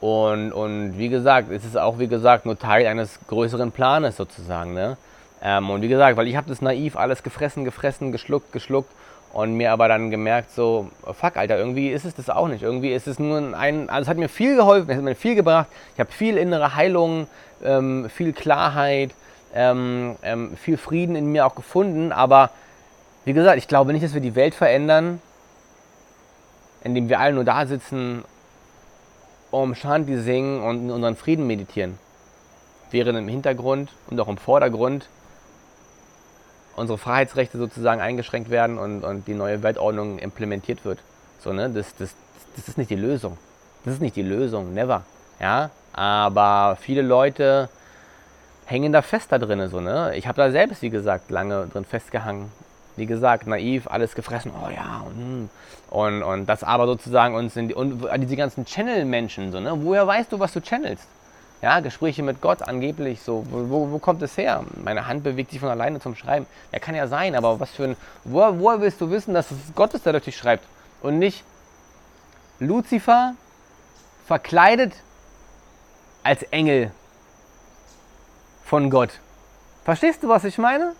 und, 0.00 0.52
und 0.52 0.98
wie 0.98 1.08
gesagt, 1.08 1.50
es 1.50 1.64
ist 1.64 1.76
auch, 1.76 1.98
wie 1.98 2.08
gesagt, 2.08 2.46
nur 2.46 2.58
Teil 2.58 2.86
eines 2.86 3.18
größeren 3.28 3.70
Planes 3.70 4.16
sozusagen. 4.16 4.72
Ne? 4.72 4.96
Ähm, 5.42 5.68
und 5.68 5.82
wie 5.82 5.88
gesagt, 5.88 6.16
weil 6.16 6.26
ich 6.26 6.36
habe 6.36 6.48
das 6.48 6.62
naiv 6.62 6.96
alles 6.96 7.22
gefressen, 7.22 7.64
gefressen, 7.64 8.10
geschluckt, 8.10 8.50
geschluckt 8.52 8.90
und 9.32 9.54
mir 9.54 9.72
aber 9.72 9.88
dann 9.88 10.10
gemerkt, 10.10 10.52
so, 10.52 10.90
fuck, 11.04 11.36
Alter, 11.36 11.58
irgendwie 11.58 11.90
ist 11.90 12.04
es 12.04 12.14
das 12.14 12.30
auch 12.30 12.48
nicht. 12.48 12.62
Irgendwie 12.62 12.92
ist 12.92 13.06
es 13.06 13.18
nur 13.18 13.54
ein, 13.56 13.90
also 13.90 14.02
es 14.02 14.08
hat 14.08 14.16
mir 14.16 14.30
viel 14.30 14.56
geholfen, 14.56 14.90
es 14.90 14.96
hat 14.96 15.04
mir 15.04 15.14
viel 15.14 15.34
gebracht. 15.34 15.66
Ich 15.94 16.00
habe 16.00 16.10
viel 16.10 16.38
innere 16.38 16.74
Heilung, 16.74 17.26
ähm, 17.62 18.08
viel 18.08 18.32
Klarheit, 18.32 19.10
ähm, 19.54 20.16
ähm, 20.22 20.56
viel 20.56 20.76
Frieden 20.76 21.16
in 21.16 21.26
mir 21.26 21.46
auch 21.46 21.54
gefunden. 21.54 22.12
Aber 22.12 22.50
wie 23.24 23.32
gesagt, 23.32 23.58
ich 23.58 23.68
glaube 23.68 23.92
nicht, 23.92 24.04
dass 24.04 24.14
wir 24.14 24.20
die 24.20 24.34
Welt 24.34 24.54
verändern, 24.54 25.20
indem 26.82 27.08
wir 27.08 27.20
alle 27.20 27.34
nur 27.34 27.44
da 27.44 27.66
sitzen 27.66 28.24
Om 29.50 29.74
Shanti 29.74 30.16
singen 30.16 30.62
und 30.62 30.90
unseren 30.90 31.16
Frieden 31.16 31.46
meditieren. 31.46 31.98
Während 32.90 33.18
im 33.18 33.28
Hintergrund 33.28 33.90
und 34.08 34.20
auch 34.20 34.28
im 34.28 34.36
Vordergrund 34.36 35.08
unsere 36.76 36.98
Freiheitsrechte 36.98 37.58
sozusagen 37.58 38.00
eingeschränkt 38.00 38.50
werden 38.50 38.78
und, 38.78 39.04
und 39.04 39.26
die 39.26 39.34
neue 39.34 39.62
Weltordnung 39.62 40.18
implementiert 40.18 40.84
wird. 40.84 40.98
So, 41.40 41.52
ne? 41.52 41.68
das, 41.68 41.94
das, 41.96 42.14
das 42.56 42.68
ist 42.68 42.78
nicht 42.78 42.90
die 42.90 42.96
Lösung. 42.96 43.36
Das 43.84 43.94
ist 43.94 44.00
nicht 44.00 44.16
die 44.16 44.22
Lösung, 44.22 44.72
never. 44.72 45.02
Ja? 45.40 45.70
Aber 45.92 46.78
viele 46.80 47.02
Leute 47.02 47.68
hängen 48.70 48.92
da 48.92 49.02
fest 49.02 49.32
da 49.32 49.38
drin. 49.38 49.66
So, 49.68 49.80
ne? 49.80 50.16
Ich 50.16 50.26
habe 50.26 50.36
da 50.36 50.50
selbst, 50.50 50.82
wie 50.82 50.90
gesagt, 50.90 51.30
lange 51.30 51.66
drin 51.66 51.84
festgehangen. 51.84 52.50
wie 52.96 53.06
gesagt, 53.06 53.46
naiv, 53.46 53.86
alles 53.86 54.14
gefressen, 54.14 54.52
oh 54.54 54.68
ja, 54.68 55.02
und, 55.06 55.16
hm. 55.16 55.50
und, 55.90 56.22
und 56.22 56.46
das 56.46 56.62
aber 56.62 56.86
sozusagen 56.86 57.34
uns 57.34 57.56
in 57.56 57.68
die, 57.68 57.74
und 57.74 58.02
diese 58.18 58.36
ganzen 58.36 58.66
Channel-Menschen, 58.66 59.52
so, 59.52 59.60
ne? 59.60 59.72
woher 59.82 60.06
weißt 60.06 60.30
du, 60.32 60.38
was 60.38 60.52
du 60.52 60.60
channelst? 60.60 61.06
Ja, 61.62 61.80
Gespräche 61.80 62.22
mit 62.22 62.40
Gott 62.40 62.62
angeblich, 62.62 63.22
so, 63.22 63.46
wo, 63.50 63.90
wo 63.90 63.98
kommt 63.98 64.20
es 64.22 64.36
her? 64.36 64.64
Meine 64.82 65.06
Hand 65.06 65.22
bewegt 65.22 65.50
sich 65.50 65.60
von 65.60 65.68
alleine 65.68 66.00
zum 66.00 66.14
Schreiben. 66.14 66.46
Ja, 66.72 66.78
kann 66.78 66.94
ja 66.94 67.06
sein, 67.06 67.34
aber 67.34 67.60
was 67.60 67.70
für 67.70 67.84
ein, 67.84 67.96
woher, 68.24 68.58
woher 68.58 68.80
willst 68.80 69.00
du 69.00 69.10
wissen, 69.10 69.34
dass 69.34 69.50
es 69.50 69.58
Gott 69.74 69.94
ist, 69.94 70.04
der 70.04 70.12
durch 70.12 70.24
dich 70.24 70.36
schreibt 70.36 70.64
und 71.00 71.18
nicht 71.18 71.44
Luzifer 72.58 73.34
verkleidet 74.26 74.92
als 76.22 76.42
Engel 76.44 76.92
von 78.70 78.88
Gott? 78.88 79.10
Verstehst 79.84 80.22
du, 80.22 80.28
was 80.28 80.44
ich 80.44 80.56
meine? 80.56 80.92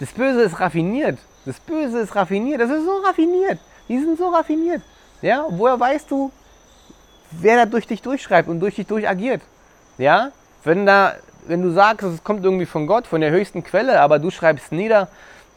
Das 0.00 0.10
Böse 0.10 0.42
ist 0.42 0.58
raffiniert. 0.58 1.18
Das 1.46 1.60
Böse 1.60 2.00
ist 2.00 2.16
raffiniert. 2.16 2.60
Das 2.60 2.70
ist 2.70 2.84
so 2.84 2.96
raffiniert. 3.06 3.60
Die 3.88 4.00
sind 4.00 4.18
so 4.18 4.30
raffiniert. 4.30 4.82
Ja, 5.22 5.46
woher 5.48 5.78
weißt 5.78 6.10
du, 6.10 6.32
wer 7.30 7.56
da 7.56 7.66
durch 7.66 7.86
dich 7.86 8.02
durchschreibt 8.02 8.48
und 8.48 8.58
durch 8.58 8.74
dich 8.74 8.88
durch 8.88 9.08
agiert? 9.08 9.42
Ja, 9.96 10.32
wenn 10.64 10.86
da, 10.86 11.14
wenn 11.46 11.62
du 11.62 11.70
sagst, 11.70 12.02
es 12.02 12.24
kommt 12.24 12.44
irgendwie 12.44 12.66
von 12.66 12.88
Gott, 12.88 13.06
von 13.06 13.20
der 13.20 13.30
höchsten 13.30 13.62
Quelle, 13.62 14.00
aber 14.00 14.18
du 14.18 14.30
schreibst 14.32 14.72
nieder, 14.72 15.06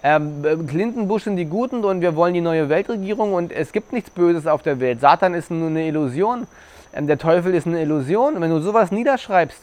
ähm, 0.04 0.44
Clinton-Bush 0.68 1.24
sind 1.24 1.38
die 1.38 1.46
Guten 1.46 1.84
und 1.84 2.02
wir 2.02 2.16
wollen 2.16 2.36
die 2.36 2.42
neue 2.42 2.70
Weltregierung 2.70 3.34
und 3.34 3.52
es 3.52 3.72
gibt 3.72 3.94
nichts 3.94 4.12
Böses 4.12 4.46
auf 4.46 4.62
der 4.62 4.80
Welt. 4.80 5.02
Satan 5.02 5.34
ist 5.34 5.50
nur 5.50 5.70
eine 5.70 5.88
Illusion, 5.88 6.46
ähm, 6.94 7.08
der 7.08 7.18
Teufel 7.18 7.56
ist 7.56 7.66
eine 7.66 7.82
Illusion. 7.82 8.36
Und 8.36 8.42
wenn 8.42 8.52
du 8.52 8.62
sowas 8.62 8.92
niederschreibst, 8.92 9.60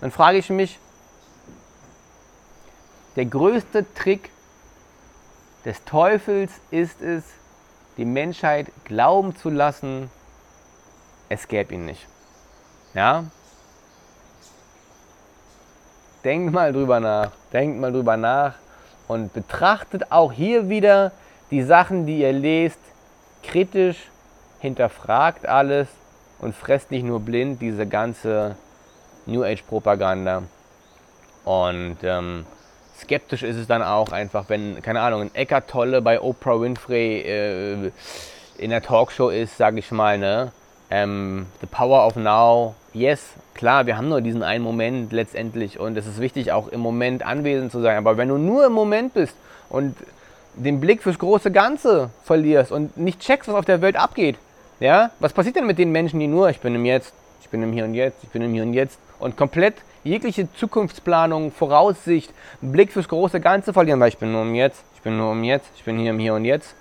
dann 0.00 0.10
frage 0.10 0.38
ich 0.38 0.50
mich, 0.50 0.80
der 3.20 3.26
größte 3.26 3.84
Trick 3.92 4.30
des 5.66 5.84
Teufels 5.84 6.52
ist 6.70 7.02
es, 7.02 7.22
die 7.98 8.06
Menschheit 8.06 8.68
glauben 8.86 9.36
zu 9.36 9.50
lassen, 9.50 10.10
es 11.28 11.46
gäbe 11.46 11.74
ihn 11.74 11.84
nicht. 11.84 12.06
Ja? 12.94 13.24
Denkt 16.24 16.54
mal 16.54 16.72
drüber 16.72 16.98
nach, 16.98 17.32
denkt 17.52 17.78
mal 17.78 17.92
drüber 17.92 18.16
nach 18.16 18.54
und 19.06 19.34
betrachtet 19.34 20.10
auch 20.10 20.32
hier 20.32 20.70
wieder 20.70 21.12
die 21.50 21.62
Sachen, 21.62 22.06
die 22.06 22.20
ihr 22.20 22.32
lest, 22.32 22.80
kritisch, 23.42 24.10
hinterfragt 24.60 25.44
alles 25.44 25.88
und 26.38 26.54
fresst 26.54 26.90
nicht 26.90 27.04
nur 27.04 27.20
blind 27.20 27.60
diese 27.60 27.86
ganze 27.86 28.56
New 29.26 29.44
Age 29.44 29.62
Propaganda. 29.64 30.44
Und 31.44 31.98
ähm, 32.02 32.46
skeptisch 33.00 33.42
ist 33.42 33.56
es 33.56 33.66
dann 33.66 33.82
auch 33.82 34.12
einfach, 34.12 34.44
wenn, 34.48 34.82
keine 34.82 35.00
Ahnung, 35.00 35.22
ein 35.22 35.34
Eckart 35.34 35.68
Tolle 35.68 36.02
bei 36.02 36.20
Oprah 36.20 36.60
Winfrey 36.60 37.20
äh, 37.20 37.90
in 38.58 38.70
der 38.70 38.82
Talkshow 38.82 39.30
ist, 39.30 39.56
sage 39.56 39.78
ich 39.78 39.90
mal, 39.90 40.18
ne? 40.18 40.52
Ähm, 40.90 41.46
the 41.60 41.66
Power 41.66 42.06
of 42.06 42.16
Now, 42.16 42.74
yes, 42.92 43.20
klar, 43.54 43.86
wir 43.86 43.96
haben 43.96 44.08
nur 44.08 44.20
diesen 44.20 44.42
einen 44.42 44.64
Moment 44.64 45.12
letztendlich 45.12 45.78
und 45.78 45.96
es 45.96 46.06
ist 46.06 46.20
wichtig, 46.20 46.50
auch 46.50 46.68
im 46.68 46.80
Moment 46.80 47.24
anwesend 47.24 47.70
zu 47.70 47.80
sein. 47.80 47.96
Aber 47.96 48.16
wenn 48.16 48.28
du 48.28 48.38
nur 48.38 48.66
im 48.66 48.72
Moment 48.72 49.14
bist 49.14 49.34
und 49.68 49.94
den 50.54 50.80
Blick 50.80 51.02
fürs 51.02 51.18
große 51.18 51.52
Ganze 51.52 52.10
verlierst 52.24 52.72
und 52.72 52.96
nicht 52.96 53.20
checkst, 53.20 53.48
was 53.48 53.54
auf 53.54 53.64
der 53.64 53.82
Welt 53.82 53.96
abgeht, 53.96 54.36
ja, 54.80 55.10
was 55.20 55.32
passiert 55.32 55.56
denn 55.56 55.66
mit 55.66 55.78
den 55.78 55.92
Menschen, 55.92 56.18
die 56.18 56.26
nur, 56.26 56.50
ich 56.50 56.60
bin 56.60 56.74
im 56.74 56.84
Jetzt, 56.84 57.14
ich 57.40 57.48
bin 57.48 57.62
im 57.62 57.72
Hier 57.72 57.84
und 57.84 57.94
Jetzt, 57.94 58.22
ich 58.22 58.28
bin 58.28 58.42
im 58.42 58.52
Hier 58.52 58.62
und 58.62 58.74
Jetzt 58.74 58.98
und 59.18 59.36
komplett 59.36 59.74
jegliche 60.04 60.52
Zukunftsplanung, 60.54 61.52
Voraussicht, 61.52 62.32
Blick 62.60 62.92
fürs 62.92 63.08
große 63.08 63.40
Ganze 63.40 63.72
verlieren, 63.72 64.00
weil 64.00 64.08
ich 64.08 64.18
bin 64.18 64.32
nur 64.32 64.42
im 64.42 64.54
Jetzt, 64.54 64.82
ich 64.94 65.02
bin 65.02 65.16
nur 65.16 65.32
im 65.32 65.44
Jetzt, 65.44 65.70
ich 65.76 65.84
bin 65.84 65.98
hier 65.98 66.10
im 66.10 66.18
Hier 66.18 66.34
und 66.34 66.44
Jetzt. 66.44 66.74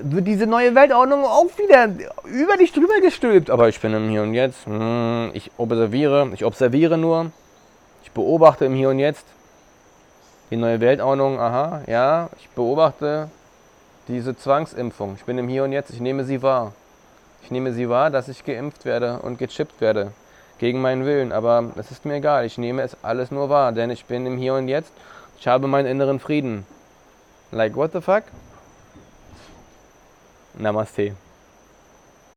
Wird 0.00 0.26
diese 0.26 0.46
neue 0.46 0.74
Weltordnung 0.74 1.24
auch 1.24 1.56
wieder 1.58 1.88
über 2.24 2.56
dich 2.56 2.72
drüber 2.72 3.00
gestülpt. 3.00 3.50
Aber 3.50 3.68
ich 3.68 3.78
bin 3.78 3.92
im 3.92 4.08
Hier 4.08 4.22
und 4.22 4.34
Jetzt. 4.34 4.66
Hm, 4.66 5.30
ich 5.34 5.52
observiere, 5.56 6.30
ich 6.32 6.44
observiere 6.44 6.96
nur. 6.96 7.30
Ich 8.02 8.10
beobachte 8.10 8.64
im 8.64 8.74
Hier 8.74 8.88
und 8.88 8.98
Jetzt. 8.98 9.24
Die 10.50 10.56
neue 10.56 10.80
Weltordnung, 10.80 11.38
aha, 11.38 11.82
ja, 11.86 12.28
ich 12.38 12.48
beobachte 12.50 13.28
diese 14.08 14.36
Zwangsimpfung. 14.36 15.14
Ich 15.16 15.24
bin 15.24 15.38
im 15.38 15.48
Hier 15.48 15.64
und 15.64 15.72
Jetzt, 15.72 15.90
ich 15.90 16.00
nehme 16.00 16.24
sie 16.24 16.42
wahr. 16.42 16.72
Ich 17.44 17.50
nehme 17.50 17.74
sie 17.74 17.90
wahr, 17.90 18.10
dass 18.10 18.28
ich 18.28 18.42
geimpft 18.44 18.86
werde 18.86 19.18
und 19.18 19.38
gechippt 19.38 19.82
werde 19.82 20.12
gegen 20.58 20.80
meinen 20.80 21.04
Willen, 21.04 21.30
aber 21.30 21.72
es 21.76 21.90
ist 21.90 22.06
mir 22.06 22.14
egal, 22.14 22.46
ich 22.46 22.56
nehme 22.56 22.80
es 22.80 22.96
alles 23.02 23.30
nur 23.30 23.50
wahr, 23.50 23.72
denn 23.72 23.90
ich 23.90 24.06
bin 24.06 24.24
im 24.24 24.38
Hier 24.38 24.54
und 24.54 24.66
Jetzt, 24.66 24.92
ich 25.38 25.46
habe 25.46 25.66
meinen 25.66 25.84
inneren 25.84 26.20
Frieden. 26.20 26.66
Like, 27.52 27.76
what 27.76 27.92
the 27.92 28.00
fuck? 28.00 28.22
Namaste. 30.54 31.14